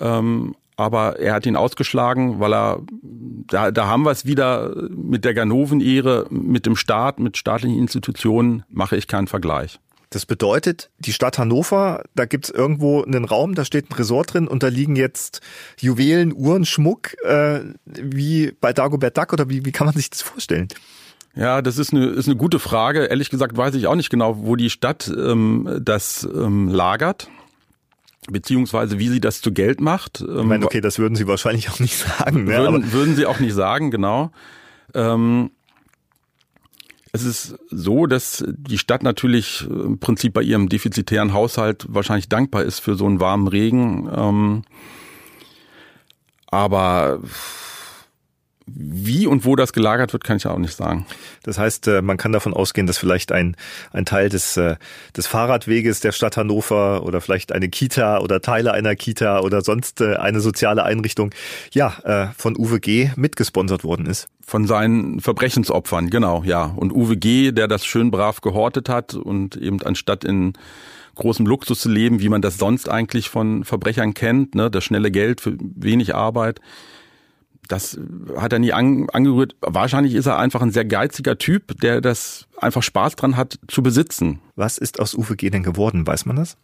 Ähm, 0.00 0.56
aber 0.76 1.20
er 1.20 1.34
hat 1.34 1.46
ihn 1.46 1.54
ausgeschlagen, 1.54 2.40
weil 2.40 2.52
er, 2.52 2.80
da, 3.02 3.70
da 3.70 3.86
haben 3.86 4.02
wir 4.02 4.10
es 4.10 4.24
wieder 4.26 4.74
mit 4.90 5.24
der 5.24 5.34
Ganoven-Ehre, 5.34 6.26
mit 6.30 6.66
dem 6.66 6.74
Staat, 6.74 7.20
mit 7.20 7.36
staatlichen 7.36 7.78
Institutionen, 7.78 8.64
mache 8.68 8.96
ich 8.96 9.06
keinen 9.06 9.28
Vergleich. 9.28 9.78
Das 10.10 10.26
bedeutet, 10.26 10.90
die 10.98 11.12
Stadt 11.12 11.38
Hannover, 11.38 12.04
da 12.14 12.24
gibt's 12.24 12.50
irgendwo 12.50 13.02
einen 13.02 13.24
Raum, 13.24 13.54
da 13.54 13.64
steht 13.64 13.90
ein 13.90 13.94
Resort 13.94 14.34
drin 14.34 14.48
und 14.48 14.62
da 14.62 14.68
liegen 14.68 14.96
jetzt 14.96 15.40
Juwelen, 15.80 16.32
Uhren, 16.32 16.64
Schmuck, 16.64 17.14
äh, 17.24 17.60
wie 17.84 18.52
bei 18.60 18.72
Dagobert 18.72 19.18
Duck 19.18 19.32
oder 19.32 19.48
wie, 19.50 19.64
wie 19.64 19.72
kann 19.72 19.86
man 19.86 19.94
sich 19.94 20.10
das 20.10 20.22
vorstellen? 20.22 20.68
Ja, 21.36 21.62
das 21.62 21.78
ist 21.78 21.92
eine, 21.92 22.06
ist 22.06 22.28
eine 22.28 22.36
gute 22.36 22.58
Frage. 22.58 23.06
Ehrlich 23.06 23.30
gesagt 23.30 23.56
weiß 23.56 23.74
ich 23.74 23.86
auch 23.86 23.96
nicht 23.96 24.10
genau, 24.10 24.44
wo 24.44 24.56
die 24.56 24.70
Stadt 24.70 25.12
ähm, 25.16 25.80
das 25.82 26.28
ähm, 26.32 26.68
lagert 26.68 27.28
beziehungsweise 28.30 28.98
wie 28.98 29.08
sie 29.08 29.20
das 29.20 29.40
zu 29.40 29.52
Geld 29.52 29.80
macht. 29.80 30.20
Ich 30.20 30.26
meine, 30.26 30.56
ähm, 30.56 30.64
okay, 30.64 30.80
das 30.80 30.98
würden 30.98 31.14
Sie 31.14 31.26
wahrscheinlich 31.26 31.70
auch 31.70 31.78
nicht 31.78 31.96
sagen. 32.18 32.44
Ne? 32.44 32.56
Würden, 32.56 32.92
würden 32.92 33.16
Sie 33.16 33.26
auch 33.26 33.40
nicht 33.40 33.54
sagen, 33.54 33.90
genau. 33.90 34.30
Ähm, 34.94 35.50
es 37.12 37.22
ist 37.22 37.56
so, 37.70 38.06
dass 38.06 38.44
die 38.48 38.78
Stadt 38.78 39.04
natürlich 39.04 39.66
im 39.68 39.98
Prinzip 40.00 40.32
bei 40.32 40.42
ihrem 40.42 40.68
defizitären 40.68 41.32
Haushalt 41.32 41.86
wahrscheinlich 41.88 42.28
dankbar 42.28 42.64
ist 42.64 42.80
für 42.80 42.96
so 42.96 43.06
einen 43.06 43.20
warmen 43.20 43.46
Regen. 43.46 44.08
Ähm, 44.12 44.62
aber 46.46 47.20
wie 48.66 49.26
und 49.26 49.44
wo 49.44 49.56
das 49.56 49.72
gelagert 49.72 50.12
wird, 50.12 50.24
kann 50.24 50.38
ich 50.38 50.46
auch 50.46 50.58
nicht 50.58 50.74
sagen. 50.74 51.06
Das 51.42 51.58
heißt, 51.58 51.88
äh, 51.88 52.02
man 52.02 52.16
kann 52.16 52.32
davon 52.32 52.54
ausgehen, 52.54 52.86
dass 52.86 52.96
vielleicht 52.96 53.30
ein, 53.30 53.56
ein 53.92 54.06
Teil 54.06 54.30
des, 54.30 54.56
äh, 54.56 54.76
des 55.16 55.26
Fahrradweges 55.26 56.00
der 56.00 56.12
Stadt 56.12 56.36
Hannover 56.36 57.02
oder 57.04 57.20
vielleicht 57.20 57.52
eine 57.52 57.68
Kita 57.68 58.18
oder 58.18 58.40
Teile 58.40 58.72
einer 58.72 58.96
Kita 58.96 59.40
oder 59.40 59.60
sonst 59.60 60.00
äh, 60.00 60.16
eine 60.16 60.40
soziale 60.40 60.84
Einrichtung, 60.84 61.30
ja, 61.72 62.32
von 62.36 62.56
Uwe 62.56 62.80
G. 62.80 63.10
mitgesponsert 63.16 63.84
worden 63.84 64.06
ist. 64.06 64.28
Von 64.44 64.66
seinen 64.66 65.20
Verbrechensopfern, 65.20 66.10
genau, 66.10 66.42
ja. 66.44 66.64
Und 66.64 66.92
Uwe 66.92 67.16
G., 67.16 67.52
der 67.52 67.68
das 67.68 67.84
schön 67.84 68.10
brav 68.10 68.40
gehortet 68.40 68.88
hat 68.88 69.14
und 69.14 69.56
eben 69.56 69.82
anstatt 69.82 70.24
in 70.24 70.54
großem 71.14 71.46
Luxus 71.46 71.80
zu 71.80 71.88
leben, 71.88 72.20
wie 72.20 72.28
man 72.28 72.42
das 72.42 72.58
sonst 72.58 72.88
eigentlich 72.88 73.28
von 73.28 73.64
Verbrechern 73.64 74.14
kennt, 74.14 74.54
ne, 74.54 74.70
das 74.70 74.84
schnelle 74.84 75.10
Geld 75.10 75.40
für 75.40 75.56
wenig 75.58 76.14
Arbeit, 76.14 76.60
das 77.68 77.98
hat 78.36 78.52
er 78.52 78.58
nie 78.58 78.72
an, 78.72 79.08
angerührt. 79.10 79.56
Wahrscheinlich 79.60 80.14
ist 80.14 80.26
er 80.26 80.38
einfach 80.38 80.62
ein 80.62 80.70
sehr 80.70 80.84
geiziger 80.84 81.38
Typ, 81.38 81.80
der 81.80 82.00
das 82.00 82.46
einfach 82.58 82.82
Spaß 82.82 83.16
dran 83.16 83.36
hat 83.36 83.58
zu 83.68 83.82
besitzen. 83.82 84.40
Was 84.56 84.78
ist 84.78 85.00
aus 85.00 85.14
Uwe 85.14 85.36
G. 85.36 85.50
denn 85.50 85.62
geworden? 85.62 86.06
Weiß 86.06 86.26
man 86.26 86.36
das? 86.36 86.56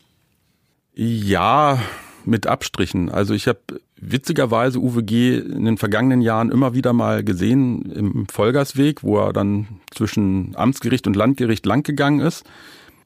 Ja, 0.94 1.78
mit 2.24 2.46
Abstrichen. 2.46 3.08
Also 3.10 3.34
ich 3.34 3.48
habe 3.48 3.60
witzigerweise 3.96 4.78
Uwe 4.78 5.02
G. 5.02 5.38
in 5.38 5.64
den 5.64 5.78
vergangenen 5.78 6.20
Jahren 6.20 6.50
immer 6.50 6.74
wieder 6.74 6.92
mal 6.92 7.24
gesehen 7.24 7.90
im 7.92 8.26
Vollgasweg, 8.28 9.02
wo 9.02 9.18
er 9.18 9.32
dann 9.32 9.80
zwischen 9.90 10.54
Amtsgericht 10.56 11.06
und 11.06 11.16
Landgericht 11.16 11.66
langgegangen 11.66 12.20
ist. 12.20 12.44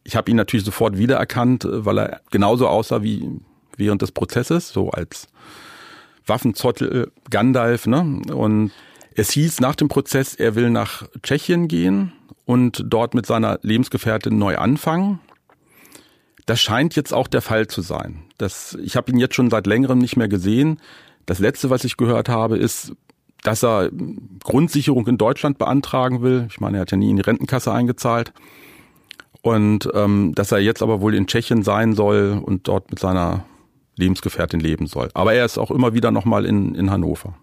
Ich 0.04 0.16
habe 0.16 0.30
ihn 0.30 0.37
natürlich 0.37 0.64
sofort 0.64 0.98
wiedererkannt, 0.98 1.66
weil 1.68 1.98
er 1.98 2.20
genauso 2.30 2.68
aussah 2.68 3.02
wie 3.02 3.40
während 3.76 4.02
des 4.02 4.12
Prozesses, 4.12 4.70
so 4.70 4.90
als 4.90 5.28
Waffenzottel 6.27 7.13
Gandalf, 7.31 7.87
ne? 7.87 8.23
Und 8.33 8.73
es 9.15 9.31
hieß 9.31 9.61
nach 9.61 9.77
dem 9.77 9.89
Prozess, 9.89 10.35
er 10.35 10.55
will 10.55 10.71
nach 10.71 11.07
Tschechien 11.23 11.69
gehen 11.69 12.13
und 12.45 12.85
dort 12.87 13.15
mit 13.15 13.27
seiner 13.27 13.59
Lebensgefährtin 13.63 14.39
neu 14.39 14.57
anfangen. 14.57 15.21
Das 16.47 16.61
scheint 16.61 16.97
jetzt 16.97 17.15
auch 17.15 17.29
der 17.29 17.41
Fall 17.41 17.69
zu 17.69 17.81
sein. 17.81 18.25
Das, 18.39 18.77
ich 18.83 18.97
habe 18.97 19.11
ihn 19.11 19.19
jetzt 19.19 19.35
schon 19.35 19.51
seit 19.51 19.67
längerem 19.67 19.99
nicht 19.99 20.17
mehr 20.17 20.29
gesehen. 20.29 20.81
Das 21.27 21.39
letzte, 21.39 21.71
was 21.71 21.85
ich 21.85 21.97
gehört 21.97 22.29
habe, 22.29 22.59
ist, 22.59 22.93
dass 23.43 23.63
er 23.63 23.91
Grundsicherung 24.43 25.07
in 25.07 25.17
Deutschland 25.17 25.59
beantragen 25.59 26.23
will. 26.23 26.47
Ich 26.51 26.61
meine, 26.61 26.79
er 26.79 26.81
hat 26.83 26.91
ja 26.91 26.97
nie 26.97 27.11
in 27.11 27.17
die 27.17 27.23
Rentenkasse 27.23 27.73
eingezahlt. 27.73 28.33
Und 29.43 29.89
ähm, 29.95 30.35
dass 30.35 30.53
er 30.53 30.59
jetzt 30.59 30.83
aber 30.83 31.01
wohl 31.01 31.15
in 31.15 31.27
Tschechien 31.27 31.63
sein 31.63 31.95
soll 31.95 32.41
und 32.43 32.67
dort 32.67 32.91
mit 32.91 32.99
seiner 32.99 33.45
Lebensgefährtin 33.96 34.61
leben 34.61 34.87
soll. 34.87 35.11
Aber 35.14 35.35
er 35.35 35.44
ist 35.44 35.59
auch 35.59 35.70
immer 35.70 35.94
wieder 35.94 36.11
nochmal 36.11 36.44
in, 36.44 36.74
in 36.74 36.90
Hannover. 36.90 37.35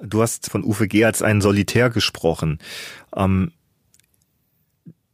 Du 0.00 0.22
hast 0.22 0.50
von 0.50 0.64
Uwe 0.64 0.88
G. 0.88 1.04
als 1.04 1.22
einen 1.22 1.40
Solitär 1.40 1.90
gesprochen. 1.90 2.58
Ähm, 3.14 3.52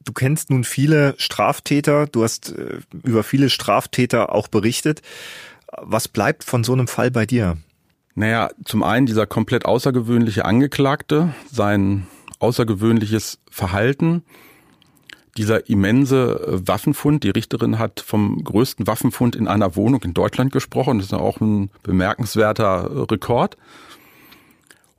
du 0.04 0.12
kennst 0.12 0.50
nun 0.50 0.64
viele 0.64 1.14
Straftäter, 1.18 2.06
du 2.06 2.24
hast 2.24 2.52
äh, 2.52 2.80
über 3.04 3.22
viele 3.22 3.48
Straftäter 3.48 4.34
auch 4.34 4.48
berichtet. 4.48 5.02
Was 5.80 6.08
bleibt 6.08 6.44
von 6.44 6.64
so 6.64 6.72
einem 6.72 6.88
Fall 6.88 7.10
bei 7.10 7.26
dir? 7.26 7.56
Naja, 8.14 8.50
zum 8.64 8.82
einen 8.82 9.06
dieser 9.06 9.26
komplett 9.26 9.64
außergewöhnliche 9.64 10.44
Angeklagte, 10.44 11.34
sein 11.50 12.06
außergewöhnliches 12.40 13.38
Verhalten, 13.50 14.24
dieser 15.36 15.68
immense 15.68 16.40
äh, 16.46 16.68
Waffenfund. 16.68 17.24
Die 17.24 17.30
Richterin 17.30 17.78
hat 17.78 18.00
vom 18.00 18.42
größten 18.44 18.86
Waffenfund 18.86 19.36
in 19.36 19.48
einer 19.48 19.76
Wohnung 19.76 20.02
in 20.02 20.14
Deutschland 20.14 20.52
gesprochen. 20.52 20.98
Das 20.98 21.06
ist 21.06 21.14
auch 21.14 21.40
ein 21.40 21.70
bemerkenswerter 21.82 22.90
äh, 22.90 22.98
Rekord. 23.10 23.56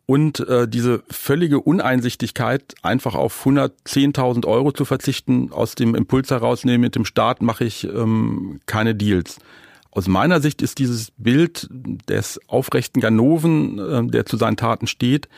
Und 0.06 0.42
äh, 0.50 0.68
diese 0.68 1.02
völlige 1.10 1.62
Uneinsichtigkeit, 1.62 2.76
einfach 2.82 3.16
auf 3.16 3.46
110.000 3.46 4.46
Euro 4.46 4.74
zu 4.74 4.84
verzichten, 4.84 5.52
aus 5.52 5.76
dem 5.76 5.96
Impuls 5.96 6.30
herausnehmen, 6.30 6.82
mit 6.82 6.96
dem 6.96 7.06
Staat 7.06 7.42
mache 7.42 7.64
ich 7.64 7.86
ähm, 7.86 8.60
keine 8.66 8.96
Deals. 8.96 9.40
Aus 9.92 10.08
meiner 10.08 10.42
Sicht 10.42 10.62
ist 10.62 10.80
dieses 10.80 11.12
Bild 11.18 11.70
des 12.10 12.40
aufrechten 12.48 13.00
Ganoven, 13.00 13.80
äh, 13.80 14.08
der 14.08 14.26
zu 14.26 14.36
seinen 14.36 14.58
Taten 14.58 14.88
steht, 14.88 15.30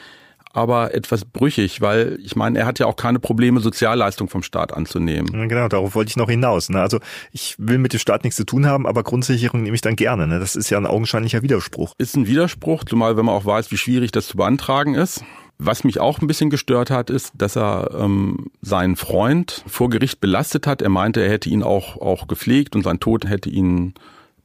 aber 0.56 0.96
etwas 0.96 1.26
brüchig, 1.26 1.82
weil 1.82 2.18
ich 2.24 2.38
meine, 2.38 2.60
er 2.60 2.66
hat 2.66 2.80
ja 2.80 2.86
auch 2.86 2.96
keine 2.96 3.20
Probleme, 3.20 3.60
Sozialleistung 3.60 4.30
vom 4.30 4.42
Staat 4.42 4.74
anzunehmen. 4.74 5.50
Genau, 5.50 5.68
darauf 5.68 5.96
wollte 5.96 6.10
ich 6.10 6.16
noch 6.16 6.30
hinaus. 6.30 6.70
Ne? 6.70 6.80
Also 6.80 7.00
ich 7.34 7.56
will 7.58 7.78
mit 7.78 7.92
dem 7.92 8.00
Staat 8.00 8.24
nichts 8.24 8.38
zu 8.38 8.46
tun 8.46 8.66
haben, 8.66 8.88
aber 8.88 9.04
Grundsicherung 9.04 9.64
nehme 9.64 9.76
ich 9.76 9.82
dann 9.82 9.98
gerne. 9.98 10.28
Ne? 10.28 10.40
Das 10.40 10.56
ist 10.56 10.70
ja 10.70 10.78
ein 10.78 10.86
augenscheinlicher 10.86 11.42
Widerspruch. 11.42 11.94
Ist 11.98 12.16
ein 12.16 12.26
Widerspruch, 12.26 12.86
zumal 12.86 13.18
wenn 13.18 13.26
man 13.26 13.36
auch 13.36 13.46
weiß, 13.46 13.70
wie 13.72 13.78
schwierig 13.78 14.14
das 14.14 14.28
zu 14.28 14.38
beantragen 14.38 14.96
ist. 14.96 15.26
Was 15.58 15.84
mich 15.84 16.00
auch 16.00 16.22
ein 16.22 16.28
bisschen 16.28 16.50
gestört 16.50 16.90
hat, 16.90 17.10
ist, 17.10 17.34
dass 17.38 17.58
er 17.58 17.92
ähm, 17.98 18.48
seinen 18.62 18.96
Freund 18.96 19.62
vor 19.68 19.90
Gericht 19.90 20.22
belastet 20.22 20.68
hat. 20.68 20.82
Er 20.82 20.90
meinte, 20.90 21.22
er 21.22 21.30
hätte 21.30 21.50
ihn 21.50 21.64
auch, 21.64 21.98
auch 21.98 22.28
gepflegt 22.28 22.78
und 22.78 22.84
sein 22.84 23.02
Tod 23.02 23.28
hätte 23.28 23.50
ihn 23.50 23.94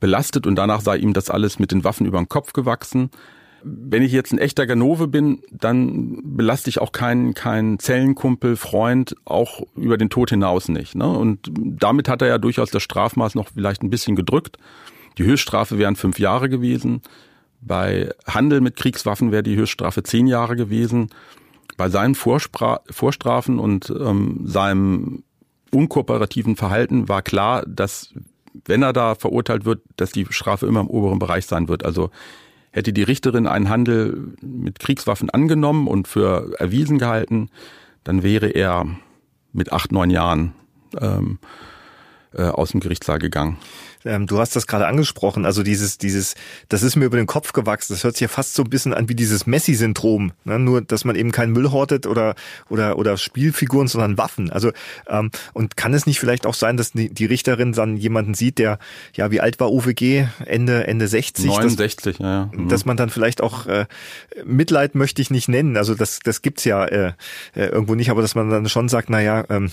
belastet 0.01 0.47
und 0.47 0.57
danach 0.57 0.81
sei 0.81 0.97
ihm 0.97 1.13
das 1.13 1.31
alles 1.31 1.61
mit 1.61 1.71
den 1.71 1.85
Waffen 1.85 2.07
über 2.07 2.19
den 2.19 2.29
Kopf 2.29 2.53
gewachsen. 2.53 3.11
Wenn 3.63 4.03
ich 4.03 4.13
jetzt 4.13 4.33
ein 4.33 4.39
echter 4.39 4.67
Ganove 4.67 5.09
bin, 5.09 5.43
dann 5.51 6.21
belaste 6.37 6.71
ich 6.71 6.81
auch 6.81 6.93
keinen, 6.93 7.35
keinen 7.35 7.79
Zellenkumpel, 7.79 8.57
Freund, 8.57 9.15
auch 9.25 9.63
über 9.77 9.99
den 9.99 10.11
Tod 10.11 10.31
hinaus 10.31 10.69
nicht. 10.69 10.95
Ne? 10.95 11.09
Und 11.09 11.51
damit 11.55 12.09
hat 12.09 12.23
er 12.23 12.29
ja 12.29 12.39
durchaus 12.39 12.71
das 12.71 12.83
Strafmaß 12.83 13.35
noch 13.35 13.49
vielleicht 13.55 13.83
ein 13.83 13.91
bisschen 13.91 14.17
gedrückt. 14.17 14.57
Die 15.19 15.25
Höchststrafe 15.25 15.79
wären 15.79 15.97
fünf 15.97 16.19
Jahre 16.19 16.49
gewesen. 16.49 17.03
Bei 17.61 18.11
Handel 18.27 18.61
mit 18.61 18.77
Kriegswaffen 18.77 19.33
wäre 19.33 19.43
die 19.43 19.57
Höchststrafe 19.57 20.03
zehn 20.03 20.27
Jahre 20.27 20.57
gewesen. 20.57 21.11
Bei 21.77 21.89
seinen 21.89 22.15
Vorspra 22.15 22.81
Vorstrafen 22.91 23.59
und 23.59 23.91
ähm, 23.91 24.41
seinem 24.45 25.23
unkooperativen 25.71 26.57
Verhalten 26.57 27.09
war 27.09 27.23
klar, 27.23 27.65
dass 27.67 28.15
wenn 28.65 28.83
er 28.83 28.93
da 28.93 29.15
verurteilt 29.15 29.65
wird, 29.65 29.83
dass 29.97 30.13
die 30.13 30.27
Strafe 30.31 30.67
immer 30.67 30.81
im 30.81 30.89
oberen 30.89 31.19
Bereich 31.19 31.47
sein 31.47 31.69
wird. 31.69 31.85
Also 31.85 32.11
hätte 32.73 32.93
die 32.93 33.03
Richterin 33.03 33.47
einen 33.47 33.69
Handel 33.69 34.35
mit 34.41 34.79
Kriegswaffen 34.79 35.31
angenommen 35.31 35.89
und 35.89 36.09
für 36.09 36.55
erwiesen 36.59 36.99
gehalten, 36.99 37.51
dann 38.05 38.23
wäre 38.23 38.49
er 38.49 38.87
mit 39.53 39.73
acht, 39.73 39.93
neun 39.93 40.11
Jahren 40.11 40.53
ähm, 41.01 41.39
äh, 42.35 42.43
aus 42.43 42.71
dem 42.71 42.81
Gerichtssaal 42.81 43.19
gegangen. 43.19 43.59
Ähm, 44.05 44.27
du 44.27 44.39
hast 44.39 44.57
das 44.57 44.67
gerade 44.67 44.87
angesprochen, 44.87 45.45
also 45.45 45.63
dieses, 45.63 45.99
dieses, 45.99 46.35
das 46.69 46.83
ist 46.83 46.97
mir 46.97 47.05
über 47.05 47.19
den 47.19 47.27
Kopf 47.27 47.53
gewachsen. 47.53 47.93
Das 47.93 48.05
hört 48.05 48.15
sich 48.15 48.23
ja 48.23 48.29
fast 48.29 48.55
so 48.55 48.63
ein 48.63 48.71
bisschen 48.71 48.95
an 48.95 49.09
wie 49.09 49.15
dieses 49.15 49.47
Messi-Syndrom. 49.47 50.33
Ne? 50.45 50.59
Nur, 50.59 50.81
dass 50.81 51.05
man 51.05 51.17
eben 51.17 51.33
keinen 51.33 51.53
Müll 51.53 51.71
hortet 51.71 52.07
oder, 52.07 52.35
oder, 52.71 52.97
oder 52.97 53.19
Spielfiguren, 53.19 53.89
sondern 53.89 54.17
Waffen. 54.17 54.51
Also, 54.51 54.73
ähm, 55.09 55.31
und 55.53 55.77
kann 55.77 55.93
es 55.93 56.07
nicht 56.07 56.19
vielleicht 56.19 56.47
auch 56.47 56.55
sein, 56.55 56.77
dass 56.77 56.93
die, 56.93 57.13
die 57.13 57.27
Richterin 57.27 57.73
dann 57.73 57.97
jemanden 57.97 58.35
sieht, 58.35 58.59
der, 58.59 58.79
ja, 59.15 59.31
wie 59.31 59.41
alt 59.41 59.61
war 59.61 59.71
UWG? 59.71 60.27
Ende, 60.47 60.87
Ende 60.87 61.07
60? 61.07 61.47
69, 61.47 61.97
dass, 61.97 62.19
ja, 62.19 62.27
ja. 62.27 62.51
Mhm. 62.55 62.69
Dass 62.69 62.87
man 62.87 62.97
dann 62.97 63.11
vielleicht 63.11 63.43
auch, 63.43 63.67
äh, 63.67 63.87
Mitleid 64.45 64.95
möchte 64.95 65.21
ich 65.21 65.31
nicht 65.31 65.49
nennen. 65.49 65.77
Also, 65.77 65.95
das, 65.95 66.21
das 66.21 66.41
gibt's 66.41 66.65
ja 66.65 66.85
äh, 66.87 67.13
äh, 67.55 67.67
irgendwo 67.67 67.95
nicht, 67.95 68.11
aber 68.11 68.23
dass 68.23 68.35
man 68.35 68.49
dann 68.49 68.69
schon 68.69 68.89
sagt, 68.89 69.11
na 69.11 69.21
ja, 69.21 69.45
ähm, 69.51 69.71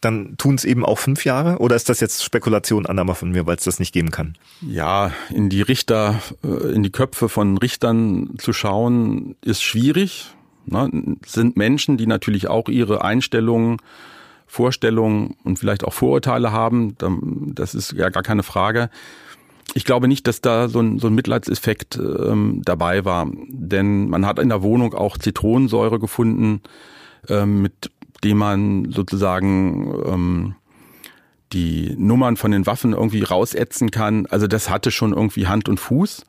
dann 0.00 0.36
tun 0.36 0.54
es 0.54 0.64
eben 0.64 0.84
auch 0.84 0.98
fünf 0.98 1.24
Jahre? 1.24 1.58
Oder 1.58 1.76
ist 1.76 1.88
das 1.88 2.00
jetzt 2.00 2.24
Spekulation, 2.24 2.86
Annahme 2.86 3.14
von 3.14 3.30
mir, 3.30 3.46
weil 3.46 3.56
es 3.56 3.64
das 3.64 3.78
nicht 3.78 3.92
geben 3.92 4.10
kann? 4.10 4.34
Ja, 4.60 5.12
in 5.30 5.48
die 5.48 5.62
Richter, 5.62 6.20
äh, 6.44 6.72
in 6.72 6.82
die 6.82 6.92
Köpfe 6.92 7.28
von 7.28 7.58
Richtern 7.58 8.34
zu 8.38 8.52
schauen, 8.52 9.36
ist 9.42 9.62
schwierig. 9.62 10.34
Ne? 10.66 11.16
Sind 11.26 11.56
Menschen, 11.56 11.96
die 11.96 12.06
natürlich 12.06 12.48
auch 12.48 12.68
ihre 12.68 13.04
Einstellungen, 13.04 13.78
Vorstellungen 14.46 15.36
und 15.44 15.58
vielleicht 15.58 15.84
auch 15.84 15.92
Vorurteile 15.92 16.52
haben. 16.52 16.96
Das 17.54 17.74
ist 17.74 17.92
ja 17.92 18.08
gar 18.08 18.22
keine 18.22 18.42
Frage. 18.42 18.88
Ich 19.74 19.84
glaube 19.84 20.08
nicht, 20.08 20.26
dass 20.26 20.40
da 20.40 20.68
so 20.68 20.80
ein, 20.80 20.98
so 20.98 21.08
ein 21.08 21.14
Mitleidseffekt 21.14 21.96
ähm, 21.96 22.62
dabei 22.64 23.04
war, 23.04 23.28
denn 23.48 24.08
man 24.08 24.24
hat 24.24 24.38
in 24.38 24.48
der 24.48 24.62
Wohnung 24.62 24.94
auch 24.94 25.18
Zitronensäure 25.18 25.98
gefunden 25.98 26.62
ähm, 27.28 27.60
mit 27.60 27.90
dem 28.24 28.38
man 28.38 28.90
sozusagen 28.90 29.94
ähm, 30.06 30.54
die 31.52 31.94
Nummern 31.96 32.36
von 32.36 32.50
den 32.50 32.66
Waffen 32.66 32.92
irgendwie 32.92 33.22
rausätzen 33.22 33.90
kann. 33.90 34.26
Also 34.26 34.46
das 34.46 34.68
hatte 34.68 34.90
schon 34.90 35.12
irgendwie 35.12 35.46
Hand 35.46 35.68
und 35.68 35.80
Fuß. 35.80 36.24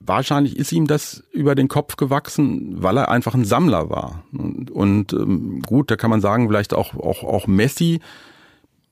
Wahrscheinlich 0.00 0.56
ist 0.56 0.72
ihm 0.72 0.86
das 0.86 1.22
über 1.32 1.54
den 1.54 1.68
Kopf 1.68 1.96
gewachsen, 1.96 2.82
weil 2.82 2.96
er 2.96 3.10
einfach 3.10 3.34
ein 3.34 3.44
Sammler 3.44 3.90
war. 3.90 4.24
Und, 4.32 4.70
und 4.70 5.12
ähm, 5.12 5.62
gut, 5.62 5.90
da 5.90 5.96
kann 5.96 6.10
man 6.10 6.20
sagen, 6.20 6.48
vielleicht 6.48 6.74
auch, 6.74 6.94
auch, 6.94 7.22
auch 7.22 7.46
Messi 7.46 8.00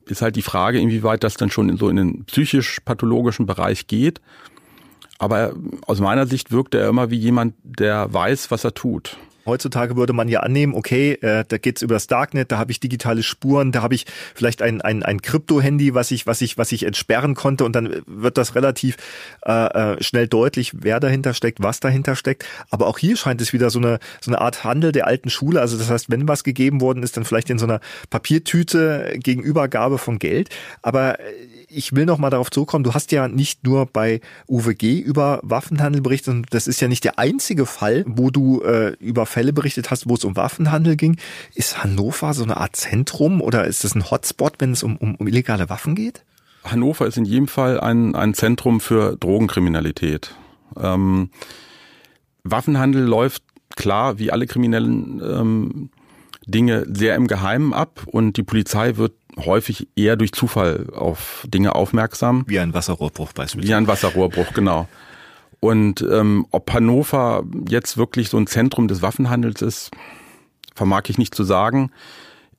ist 0.05 0.21
halt 0.21 0.35
die 0.35 0.41
Frage, 0.41 0.79
inwieweit 0.79 1.23
das 1.23 1.35
dann 1.35 1.49
schon 1.49 1.69
in 1.69 1.77
so 1.77 1.89
in 1.89 1.95
den 1.95 2.25
psychisch-pathologischen 2.25 3.45
Bereich 3.45 3.87
geht. 3.87 4.21
Aber 5.17 5.53
aus 5.85 5.99
meiner 5.99 6.27
Sicht 6.27 6.51
wirkt 6.51 6.75
er 6.75 6.87
immer 6.87 7.09
wie 7.09 7.17
jemand, 7.17 7.55
der 7.63 8.13
weiß, 8.13 8.51
was 8.51 8.63
er 8.63 8.73
tut. 8.73 9.17
Heutzutage 9.49 9.97
würde 9.97 10.13
man 10.13 10.29
ja 10.29 10.41
annehmen, 10.41 10.73
okay, 10.73 11.13
äh, 11.13 11.43
da 11.47 11.57
geht's 11.57 11.81
über 11.81 11.95
das 11.95 12.07
Darknet, 12.07 12.51
da 12.51 12.57
habe 12.57 12.71
ich 12.71 12.79
digitale 12.79 13.23
Spuren, 13.23 13.71
da 13.71 13.81
habe 13.81 13.95
ich 13.95 14.05
vielleicht 14.35 14.61
ein, 14.61 14.81
ein, 14.81 15.03
ein 15.03 15.21
Krypto-Handy, 15.21 15.93
was 15.93 16.11
ich, 16.11 16.27
was, 16.27 16.41
ich, 16.41 16.57
was 16.57 16.71
ich 16.71 16.83
entsperren 16.83 17.35
konnte 17.35 17.65
und 17.65 17.75
dann 17.75 18.01
wird 18.05 18.37
das 18.37 18.55
relativ 18.55 18.97
äh, 19.45 19.51
äh, 19.95 20.03
schnell 20.03 20.27
deutlich, 20.27 20.71
wer 20.81 20.99
dahinter 20.99 21.33
steckt, 21.33 21.61
was 21.61 21.79
dahinter 21.79 22.15
steckt. 22.15 22.45
Aber 22.69 22.87
auch 22.87 22.97
hier 22.97 23.17
scheint 23.17 23.41
es 23.41 23.53
wieder 23.53 23.69
so 23.69 23.79
eine, 23.79 23.99
so 24.21 24.31
eine 24.31 24.41
Art 24.41 24.63
Handel 24.63 24.91
der 24.91 25.07
alten 25.07 25.29
Schule. 25.29 25.61
Also 25.61 25.77
das 25.77 25.89
heißt, 25.89 26.09
wenn 26.09 26.27
was 26.27 26.43
gegeben 26.43 26.81
worden 26.81 27.03
ist, 27.03 27.17
dann 27.17 27.25
vielleicht 27.25 27.49
in 27.49 27.59
so 27.59 27.65
einer 27.65 27.79
Papiertüte 28.09 29.15
gegenübergabe 29.17 29.97
von 29.97 30.19
Geld. 30.19 30.49
Aber 30.81 31.19
äh, 31.19 31.23
ich 31.69 31.95
will 31.95 32.05
noch 32.05 32.17
mal 32.17 32.29
darauf 32.29 32.49
zurückkommen. 32.51 32.83
Du 32.83 32.93
hast 32.93 33.11
ja 33.11 33.27
nicht 33.27 33.63
nur 33.63 33.85
bei 33.85 34.21
UWG 34.47 34.99
über 34.99 35.39
Waffenhandel 35.43 36.01
berichtet, 36.01 36.33
und 36.33 36.47
das 36.51 36.67
ist 36.67 36.81
ja 36.81 36.87
nicht 36.87 37.03
der 37.03 37.19
einzige 37.19 37.65
Fall, 37.65 38.03
wo 38.07 38.29
du 38.29 38.61
äh, 38.61 38.95
über 38.99 39.25
Fälle 39.39 39.53
berichtet 39.53 39.89
hast, 39.89 40.09
wo 40.09 40.15
es 40.15 40.25
um 40.25 40.35
Waffenhandel 40.35 40.97
ging. 40.97 41.15
Ist 41.55 41.81
Hannover 41.81 42.33
so 42.33 42.43
eine 42.43 42.57
Art 42.57 42.75
Zentrum 42.75 43.39
oder 43.39 43.63
ist 43.63 43.85
das 43.85 43.95
ein 43.95 44.11
Hotspot, 44.11 44.55
wenn 44.59 44.73
es 44.73 44.83
um, 44.83 44.97
um, 44.97 45.15
um 45.15 45.27
illegale 45.27 45.69
Waffen 45.69 45.95
geht? 45.95 46.25
Hannover 46.65 47.07
ist 47.07 47.15
in 47.15 47.23
jedem 47.23 47.47
Fall 47.47 47.79
ein, 47.79 48.15
ein 48.15 48.33
Zentrum 48.33 48.81
für 48.81 49.15
Drogenkriminalität. 49.15 50.35
Ähm, 50.77 51.29
Waffenhandel 52.43 53.01
läuft 53.01 53.43
klar, 53.77 54.19
wie 54.19 54.29
alle 54.29 54.45
kriminellen 54.45 55.21
ähm, 55.23 55.89
Dinge, 56.45 56.85
sehr 56.91 57.15
im 57.15 57.27
Geheimen 57.27 57.73
ab 57.73 58.01
und 58.07 58.35
die 58.35 58.43
Polizei 58.43 58.97
wird 58.97 59.13
häufig 59.37 59.87
eher 59.95 60.17
durch 60.17 60.33
Zufall 60.33 60.87
auf 60.93 61.45
Dinge 61.47 61.75
aufmerksam. 61.75 62.43
Wie 62.45 62.59
ein 62.59 62.73
Wasserrohrbruch 62.73 63.31
beispielsweise. 63.31 63.69
Wie 63.69 63.73
ein 63.73 63.87
Wasserrohrbruch, 63.87 64.51
genau. 64.53 64.89
Und 65.59 66.05
ähm, 66.09 66.45
ob 66.51 66.71
Hannover 66.71 67.43
jetzt 67.67 67.97
wirklich 67.97 68.29
so 68.29 68.37
ein 68.37 68.47
Zentrum 68.47 68.87
des 68.87 69.01
Waffenhandels 69.01 69.61
ist, 69.61 69.91
vermag 70.73 71.03
ich 71.07 71.17
nicht 71.17 71.35
zu 71.35 71.43
sagen. 71.43 71.91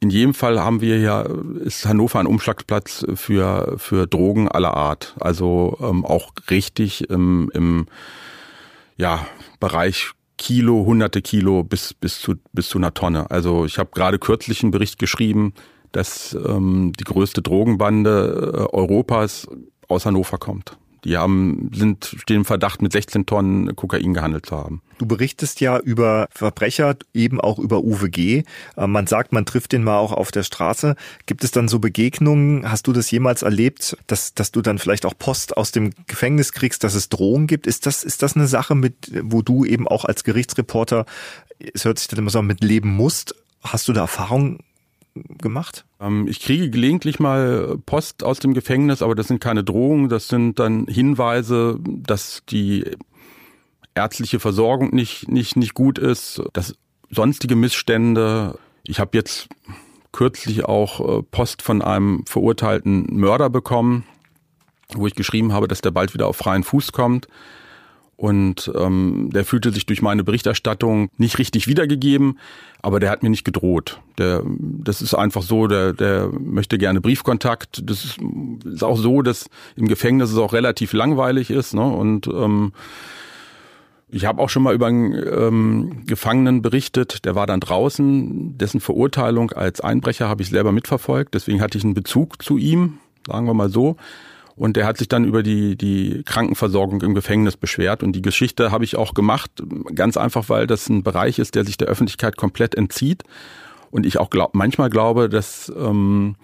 In 0.00 0.10
jedem 0.10 0.34
Fall 0.34 0.60
haben 0.60 0.80
wir 0.80 0.98
ja, 0.98 1.22
ist 1.62 1.86
Hannover 1.86 2.20
ein 2.20 2.26
Umschlagsplatz 2.26 3.04
für, 3.14 3.74
für 3.76 4.06
Drogen 4.06 4.48
aller 4.48 4.74
Art. 4.74 5.14
Also 5.20 5.78
ähm, 5.80 6.04
auch 6.04 6.32
richtig 6.50 7.08
im, 7.10 7.50
im 7.54 7.86
ja, 8.96 9.26
Bereich 9.60 10.12
Kilo, 10.38 10.86
hunderte 10.86 11.20
Kilo 11.20 11.64
bis, 11.64 11.92
bis, 11.92 12.18
zu, 12.20 12.34
bis 12.52 12.70
zu 12.70 12.78
einer 12.78 12.94
Tonne. 12.94 13.30
Also 13.30 13.66
ich 13.66 13.78
habe 13.78 13.90
gerade 13.92 14.18
kürzlich 14.18 14.62
einen 14.62 14.70
Bericht 14.70 14.98
geschrieben, 14.98 15.52
dass 15.92 16.34
ähm, 16.34 16.92
die 16.98 17.04
größte 17.04 17.42
Drogenbande 17.42 18.68
äh, 18.70 18.74
Europas 18.74 19.46
aus 19.88 20.06
Hannover 20.06 20.38
kommt. 20.38 20.78
Die 21.04 21.16
haben, 21.16 21.70
sind, 21.74 22.16
stehen 22.18 22.36
im 22.36 22.44
Verdacht, 22.44 22.82
mit 22.82 22.92
16 22.92 23.26
Tonnen 23.26 23.74
Kokain 23.76 24.14
gehandelt 24.14 24.46
zu 24.46 24.56
haben. 24.56 24.82
Du 24.98 25.06
berichtest 25.06 25.60
ja 25.60 25.78
über 25.78 26.28
Verbrecher, 26.30 26.96
eben 27.14 27.40
auch 27.40 27.58
über 27.58 27.82
UWG. 27.82 28.42
Äh, 28.76 28.86
man 28.86 29.06
sagt, 29.06 29.32
man 29.32 29.46
trifft 29.46 29.72
den 29.72 29.82
mal 29.82 29.98
auch 29.98 30.12
auf 30.12 30.30
der 30.30 30.42
Straße. 30.42 30.94
Gibt 31.26 31.42
es 31.42 31.52
dann 31.52 31.68
so 31.68 31.78
Begegnungen? 31.78 32.70
Hast 32.70 32.86
du 32.86 32.92
das 32.92 33.10
jemals 33.10 33.42
erlebt, 33.42 33.96
dass, 34.06 34.34
dass 34.34 34.52
du 34.52 34.60
dann 34.60 34.78
vielleicht 34.78 35.06
auch 35.06 35.14
Post 35.18 35.56
aus 35.56 35.72
dem 35.72 35.90
Gefängnis 36.06 36.52
kriegst, 36.52 36.84
dass 36.84 36.94
es 36.94 37.08
Drohungen 37.08 37.46
gibt? 37.46 37.66
Ist 37.66 37.86
das, 37.86 38.04
ist 38.04 38.22
das 38.22 38.36
eine 38.36 38.46
Sache, 38.46 38.74
mit, 38.74 39.10
wo 39.22 39.42
du 39.42 39.64
eben 39.64 39.88
auch 39.88 40.04
als 40.04 40.24
Gerichtsreporter, 40.24 41.06
es 41.72 41.84
hört 41.84 41.98
sich 41.98 42.08
dann 42.08 42.18
immer 42.18 42.30
so 42.30 42.40
an, 42.40 42.46
mit 42.46 42.62
leben 42.62 42.90
musst? 42.90 43.34
Hast 43.62 43.88
du 43.88 43.92
da 43.92 44.02
Erfahrungen 44.02 44.58
gemacht? 45.38 45.84
Ähm, 46.00 46.26
ich 46.28 46.40
kriege 46.40 46.70
gelegentlich 46.70 47.20
mal 47.20 47.78
Post 47.86 48.24
aus 48.24 48.38
dem 48.38 48.54
Gefängnis, 48.54 49.02
aber 49.02 49.14
das 49.14 49.28
sind 49.28 49.40
keine 49.40 49.64
Drohungen, 49.64 50.08
das 50.08 50.28
sind 50.28 50.58
dann 50.58 50.86
Hinweise, 50.86 51.78
dass 51.82 52.42
die 52.48 52.84
ärztliche 53.94 54.40
Versorgung 54.40 54.94
nicht, 54.94 55.28
nicht, 55.28 55.56
nicht 55.56 55.74
gut 55.74 55.98
ist, 55.98 56.42
dass 56.52 56.74
sonstige 57.10 57.56
Missstände. 57.56 58.58
Ich 58.84 59.00
habe 59.00 59.10
jetzt 59.14 59.48
kürzlich 60.12 60.64
auch 60.64 61.18
äh, 61.18 61.22
Post 61.22 61.62
von 61.62 61.82
einem 61.82 62.24
verurteilten 62.26 63.06
Mörder 63.10 63.50
bekommen, 63.50 64.04
wo 64.94 65.06
ich 65.06 65.14
geschrieben 65.14 65.52
habe, 65.52 65.68
dass 65.68 65.80
der 65.80 65.90
bald 65.90 66.14
wieder 66.14 66.26
auf 66.26 66.36
freien 66.36 66.64
Fuß 66.64 66.92
kommt. 66.92 67.28
Und 68.20 68.70
ähm, 68.74 69.30
der 69.32 69.46
fühlte 69.46 69.72
sich 69.72 69.86
durch 69.86 70.02
meine 70.02 70.22
Berichterstattung 70.22 71.08
nicht 71.16 71.38
richtig 71.38 71.66
wiedergegeben, 71.68 72.38
aber 72.82 73.00
der 73.00 73.08
hat 73.08 73.22
mir 73.22 73.30
nicht 73.30 73.46
gedroht. 73.46 74.02
Der, 74.18 74.42
das 74.44 75.00
ist 75.00 75.14
einfach 75.14 75.40
so, 75.40 75.66
der, 75.66 75.94
der 75.94 76.28
möchte 76.38 76.76
gerne 76.76 77.00
Briefkontakt. 77.00 77.80
Das 77.82 78.04
ist, 78.04 78.18
ist 78.66 78.84
auch 78.84 78.98
so, 78.98 79.22
dass 79.22 79.48
im 79.74 79.88
Gefängnis 79.88 80.30
es 80.32 80.36
auch 80.36 80.52
relativ 80.52 80.92
langweilig 80.92 81.50
ist. 81.50 81.72
Ne? 81.72 81.80
Und 81.82 82.26
ähm, 82.26 82.72
ich 84.10 84.26
habe 84.26 84.42
auch 84.42 84.50
schon 84.50 84.64
mal 84.64 84.74
über 84.74 84.88
einen 84.88 85.14
ähm, 85.14 86.02
Gefangenen 86.04 86.60
berichtet, 86.60 87.24
der 87.24 87.34
war 87.34 87.46
dann 87.46 87.60
draußen, 87.60 88.58
dessen 88.58 88.80
Verurteilung 88.80 89.52
als 89.52 89.80
Einbrecher 89.80 90.28
habe 90.28 90.42
ich 90.42 90.50
selber 90.50 90.72
mitverfolgt, 90.72 91.32
deswegen 91.32 91.62
hatte 91.62 91.78
ich 91.78 91.84
einen 91.84 91.94
Bezug 91.94 92.42
zu 92.42 92.58
ihm, 92.58 92.98
sagen 93.26 93.46
wir 93.46 93.54
mal 93.54 93.70
so. 93.70 93.96
Und 94.60 94.76
der 94.76 94.84
hat 94.84 94.98
sich 94.98 95.08
dann 95.08 95.24
über 95.24 95.42
die, 95.42 95.74
die 95.74 96.22
Krankenversorgung 96.22 97.00
im 97.00 97.14
Gefängnis 97.14 97.56
beschwert. 97.56 98.02
Und 98.02 98.12
die 98.12 98.20
Geschichte 98.20 98.70
habe 98.70 98.84
ich 98.84 98.94
auch 98.94 99.14
gemacht, 99.14 99.50
ganz 99.94 100.18
einfach, 100.18 100.50
weil 100.50 100.66
das 100.66 100.86
ein 100.90 101.02
Bereich 101.02 101.38
ist, 101.38 101.54
der 101.54 101.64
sich 101.64 101.78
der 101.78 101.88
Öffentlichkeit 101.88 102.36
komplett 102.36 102.74
entzieht. 102.74 103.22
Und 103.90 104.04
ich 104.04 104.18
auch 104.18 104.28
glaub, 104.28 104.54
manchmal 104.54 104.90
glaube, 104.90 105.30
dass 105.30 105.72
ähm, 105.74 106.36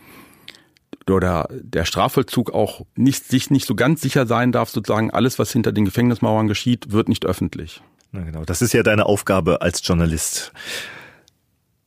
oder 1.07 1.46
der 1.52 1.85
Strafvollzug 1.85 2.55
auch 2.55 2.87
nicht, 2.94 3.26
sich 3.26 3.50
nicht 3.50 3.66
so 3.66 3.74
ganz 3.74 4.00
sicher 4.00 4.26
sein 4.26 4.50
darf, 4.50 4.70
sozusagen 4.70 5.11
alles, 5.11 5.38
was 5.38 5.52
hinter 5.52 5.72
den 5.72 5.85
Gefängnismauern 5.85 6.48
geschieht, 6.48 6.92
wird 6.92 7.11
nicht 7.11 7.26
öffentlich. 7.26 7.83
Na 8.12 8.22
genau, 8.22 8.46
das 8.46 8.62
ist 8.62 8.72
ja 8.72 8.83
deine 8.83 9.05
Aufgabe 9.05 9.61
als 9.61 9.87
Journalist. 9.87 10.55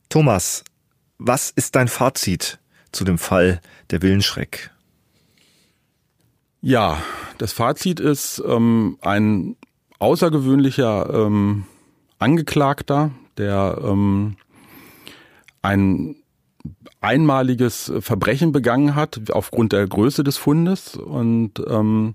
Thomas, 0.08 0.62
was 1.18 1.50
ist 1.50 1.74
dein 1.74 1.88
Fazit 1.88 2.60
zu 2.92 3.02
dem 3.02 3.18
Fall 3.18 3.60
der 3.90 4.00
Willenschreck? 4.00 4.70
Ja, 6.62 6.98
das 7.38 7.52
Fazit 7.52 8.00
ist 8.00 8.42
ähm, 8.46 8.98
ein 9.00 9.56
außergewöhnlicher 9.98 11.08
ähm, 11.12 11.64
Angeklagter, 12.18 13.12
der 13.38 13.80
ähm, 13.82 14.36
ein 15.62 16.16
einmaliges 17.00 17.90
Verbrechen 18.00 18.52
begangen 18.52 18.94
hat 18.94 19.30
aufgrund 19.30 19.72
der 19.72 19.86
Größe 19.86 20.22
des 20.22 20.36
Fundes 20.36 20.96
und 20.96 21.62
ähm, 21.66 22.14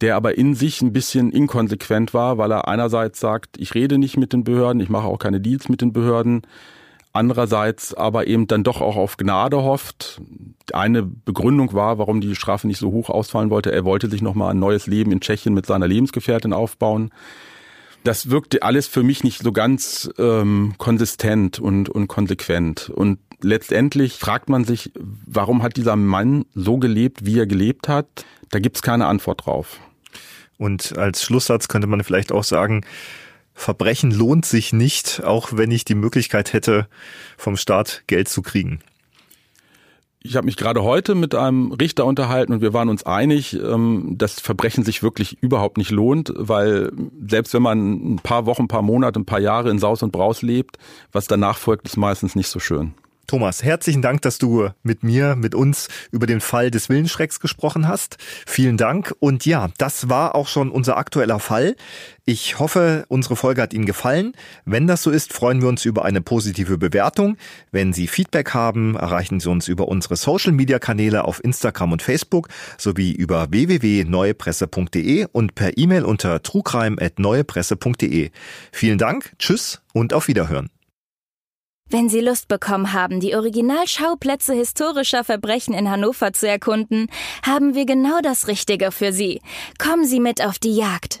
der 0.00 0.16
aber 0.16 0.36
in 0.36 0.54
sich 0.54 0.82
ein 0.82 0.92
bisschen 0.92 1.30
inkonsequent 1.30 2.12
war, 2.12 2.38
weil 2.38 2.50
er 2.50 2.66
einerseits 2.66 3.20
sagt, 3.20 3.56
ich 3.58 3.74
rede 3.74 3.98
nicht 3.98 4.16
mit 4.16 4.32
den 4.32 4.42
Behörden, 4.42 4.80
ich 4.80 4.88
mache 4.88 5.06
auch 5.06 5.18
keine 5.18 5.40
Deals 5.40 5.68
mit 5.68 5.80
den 5.80 5.92
Behörden, 5.92 6.42
andererseits 7.12 7.94
aber 7.94 8.26
eben 8.26 8.46
dann 8.46 8.64
doch 8.64 8.80
auch 8.80 8.96
auf 8.96 9.16
Gnade 9.16 9.62
hofft. 9.62 10.20
Eine 10.72 11.02
Begründung 11.02 11.72
war, 11.72 11.98
warum 11.98 12.20
die 12.20 12.34
Strafe 12.34 12.66
nicht 12.66 12.78
so 12.78 12.92
hoch 12.92 13.10
ausfallen 13.10 13.50
wollte, 13.50 13.72
er 13.72 13.84
wollte 13.84 14.08
sich 14.08 14.22
nochmal 14.22 14.52
ein 14.52 14.58
neues 14.58 14.86
Leben 14.86 15.12
in 15.12 15.20
Tschechien 15.20 15.54
mit 15.54 15.66
seiner 15.66 15.88
Lebensgefährtin 15.88 16.52
aufbauen. 16.52 17.10
Das 18.04 18.30
wirkte 18.30 18.62
alles 18.62 18.86
für 18.86 19.02
mich 19.02 19.24
nicht 19.24 19.42
so 19.42 19.52
ganz 19.52 20.10
ähm, 20.18 20.74
konsistent 20.78 21.58
und, 21.58 21.88
und 21.88 22.08
konsequent. 22.08 22.88
Und 22.88 23.18
letztendlich 23.42 24.14
fragt 24.14 24.48
man 24.48 24.64
sich, 24.64 24.90
warum 24.96 25.62
hat 25.62 25.76
dieser 25.76 25.96
Mann 25.96 26.46
so 26.54 26.78
gelebt, 26.78 27.26
wie 27.26 27.38
er 27.38 27.46
gelebt 27.46 27.88
hat? 27.88 28.06
Da 28.50 28.58
gibt's 28.58 28.82
keine 28.82 29.06
Antwort 29.06 29.46
drauf. 29.46 29.80
Und 30.56 30.96
als 30.98 31.22
Schlusssatz 31.22 31.68
könnte 31.68 31.86
man 31.86 32.04
vielleicht 32.04 32.32
auch 32.32 32.44
sagen, 32.44 32.84
Verbrechen 33.60 34.10
lohnt 34.10 34.46
sich 34.46 34.72
nicht, 34.72 35.22
auch 35.22 35.50
wenn 35.52 35.70
ich 35.70 35.84
die 35.84 35.94
Möglichkeit 35.94 36.54
hätte, 36.54 36.88
vom 37.36 37.58
Staat 37.58 38.04
Geld 38.06 38.26
zu 38.26 38.40
kriegen. 38.40 38.80
Ich 40.22 40.36
habe 40.36 40.46
mich 40.46 40.56
gerade 40.56 40.82
heute 40.82 41.14
mit 41.14 41.34
einem 41.34 41.72
Richter 41.72 42.06
unterhalten 42.06 42.54
und 42.54 42.62
wir 42.62 42.72
waren 42.72 42.88
uns 42.88 43.04
einig, 43.04 43.54
ähm, 43.54 44.14
dass 44.16 44.40
Verbrechen 44.40 44.82
sich 44.82 45.02
wirklich 45.02 45.42
überhaupt 45.42 45.76
nicht 45.76 45.90
lohnt, 45.90 46.32
weil 46.34 46.90
selbst 47.26 47.52
wenn 47.52 47.62
man 47.62 48.14
ein 48.14 48.16
paar 48.22 48.46
Wochen, 48.46 48.62
ein 48.62 48.68
paar 48.68 48.82
Monate, 48.82 49.20
ein 49.20 49.26
paar 49.26 49.40
Jahre 49.40 49.70
in 49.70 49.78
Saus 49.78 50.02
und 50.02 50.10
Braus 50.10 50.40
lebt, 50.40 50.78
was 51.12 51.26
danach 51.26 51.58
folgt, 51.58 51.86
ist 51.86 51.98
meistens 51.98 52.34
nicht 52.34 52.48
so 52.48 52.60
schön. 52.60 52.94
Thomas, 53.30 53.62
herzlichen 53.62 54.02
Dank, 54.02 54.22
dass 54.22 54.38
du 54.38 54.70
mit 54.82 55.04
mir, 55.04 55.36
mit 55.36 55.54
uns 55.54 55.86
über 56.10 56.26
den 56.26 56.40
Fall 56.40 56.72
des 56.72 56.88
Willenschrecks 56.88 57.38
gesprochen 57.38 57.86
hast. 57.86 58.16
Vielen 58.44 58.76
Dank. 58.76 59.14
Und 59.20 59.46
ja, 59.46 59.68
das 59.78 60.08
war 60.08 60.34
auch 60.34 60.48
schon 60.48 60.68
unser 60.68 60.96
aktueller 60.96 61.38
Fall. 61.38 61.76
Ich 62.24 62.58
hoffe, 62.58 63.04
unsere 63.06 63.36
Folge 63.36 63.62
hat 63.62 63.72
Ihnen 63.72 63.86
gefallen. 63.86 64.32
Wenn 64.64 64.88
das 64.88 65.04
so 65.04 65.12
ist, 65.12 65.32
freuen 65.32 65.62
wir 65.62 65.68
uns 65.68 65.84
über 65.84 66.04
eine 66.04 66.20
positive 66.20 66.76
Bewertung. 66.76 67.36
Wenn 67.70 67.92
Sie 67.92 68.08
Feedback 68.08 68.52
haben, 68.52 68.96
erreichen 68.96 69.38
Sie 69.38 69.48
uns 69.48 69.68
über 69.68 69.86
unsere 69.86 70.16
Social-Media-Kanäle 70.16 71.22
auf 71.24 71.40
Instagram 71.44 71.92
und 71.92 72.02
Facebook 72.02 72.48
sowie 72.78 73.12
über 73.12 73.52
www.neuepresse.de 73.52 75.28
und 75.30 75.54
per 75.54 75.78
E-Mail 75.78 76.04
unter 76.04 76.42
truecrime.neuepresse.de. 76.42 78.32
Vielen 78.72 78.98
Dank, 78.98 79.34
tschüss 79.38 79.82
und 79.92 80.14
auf 80.14 80.26
Wiederhören. 80.26 80.68
Wenn 81.92 82.08
Sie 82.08 82.20
Lust 82.20 82.46
bekommen 82.46 82.92
haben, 82.92 83.18
die 83.18 83.34
Originalschauplätze 83.34 84.54
historischer 84.54 85.24
Verbrechen 85.24 85.74
in 85.74 85.90
Hannover 85.90 86.32
zu 86.32 86.46
erkunden, 86.46 87.08
haben 87.44 87.74
wir 87.74 87.84
genau 87.84 88.20
das 88.22 88.46
Richtige 88.46 88.92
für 88.92 89.12
Sie. 89.12 89.40
Kommen 89.78 90.04
Sie 90.04 90.20
mit 90.20 90.40
auf 90.40 90.60
die 90.60 90.76
Jagd. 90.76 91.20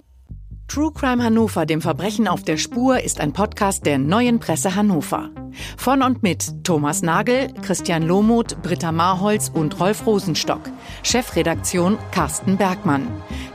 True 0.71 0.93
Crime 0.93 1.21
Hannover, 1.21 1.65
dem 1.65 1.81
Verbrechen 1.81 2.29
auf 2.29 2.43
der 2.43 2.55
Spur, 2.55 3.01
ist 3.01 3.19
ein 3.19 3.33
Podcast 3.33 3.85
der 3.85 3.97
Neuen 3.97 4.39
Presse 4.39 4.73
Hannover. 4.73 5.29
Von 5.75 6.01
und 6.01 6.23
mit 6.23 6.63
Thomas 6.63 7.01
Nagel, 7.01 7.49
Christian 7.61 8.03
Lohmuth, 8.03 8.55
Britta 8.61 8.93
Marholz 8.93 9.51
und 9.53 9.77
Rolf 9.81 10.05
Rosenstock. 10.05 10.61
Chefredaktion 11.03 11.97
Carsten 12.11 12.55
Bergmann. 12.55 13.05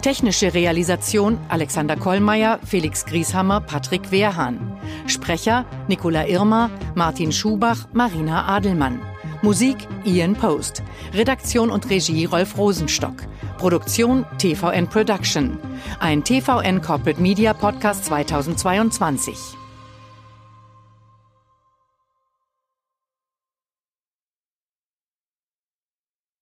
Technische 0.03 0.53
Realisation 0.53 1.39
Alexander 1.49 1.97
Kollmeier, 1.97 2.61
Felix 2.67 3.07
Grieshammer, 3.07 3.63
Patrick 3.63 4.11
Wehrhahn. 4.11 4.77
Sprecher 5.07 5.65
Nicola 5.89 6.27
Irmer, 6.27 6.69
Martin 6.95 7.33
Schubach, 7.33 7.89
Marina 7.95 8.45
Adelmann. 8.47 9.01
Musik 9.47 9.77
Ian 10.05 10.35
Post. 10.35 10.83
Redaktion 11.15 11.71
und 11.71 11.89
Regie 11.89 12.25
Rolf 12.25 12.59
Rosenstock. 12.59 13.15
Produktion 13.59 14.27
TVN 14.39 14.89
Production. 14.89 15.57
Ein 16.01 16.25
TVN 16.25 16.83
Corporate 16.83 17.23
Media 17.23 17.55
Podcast 17.55 18.07
2022. 18.07 19.37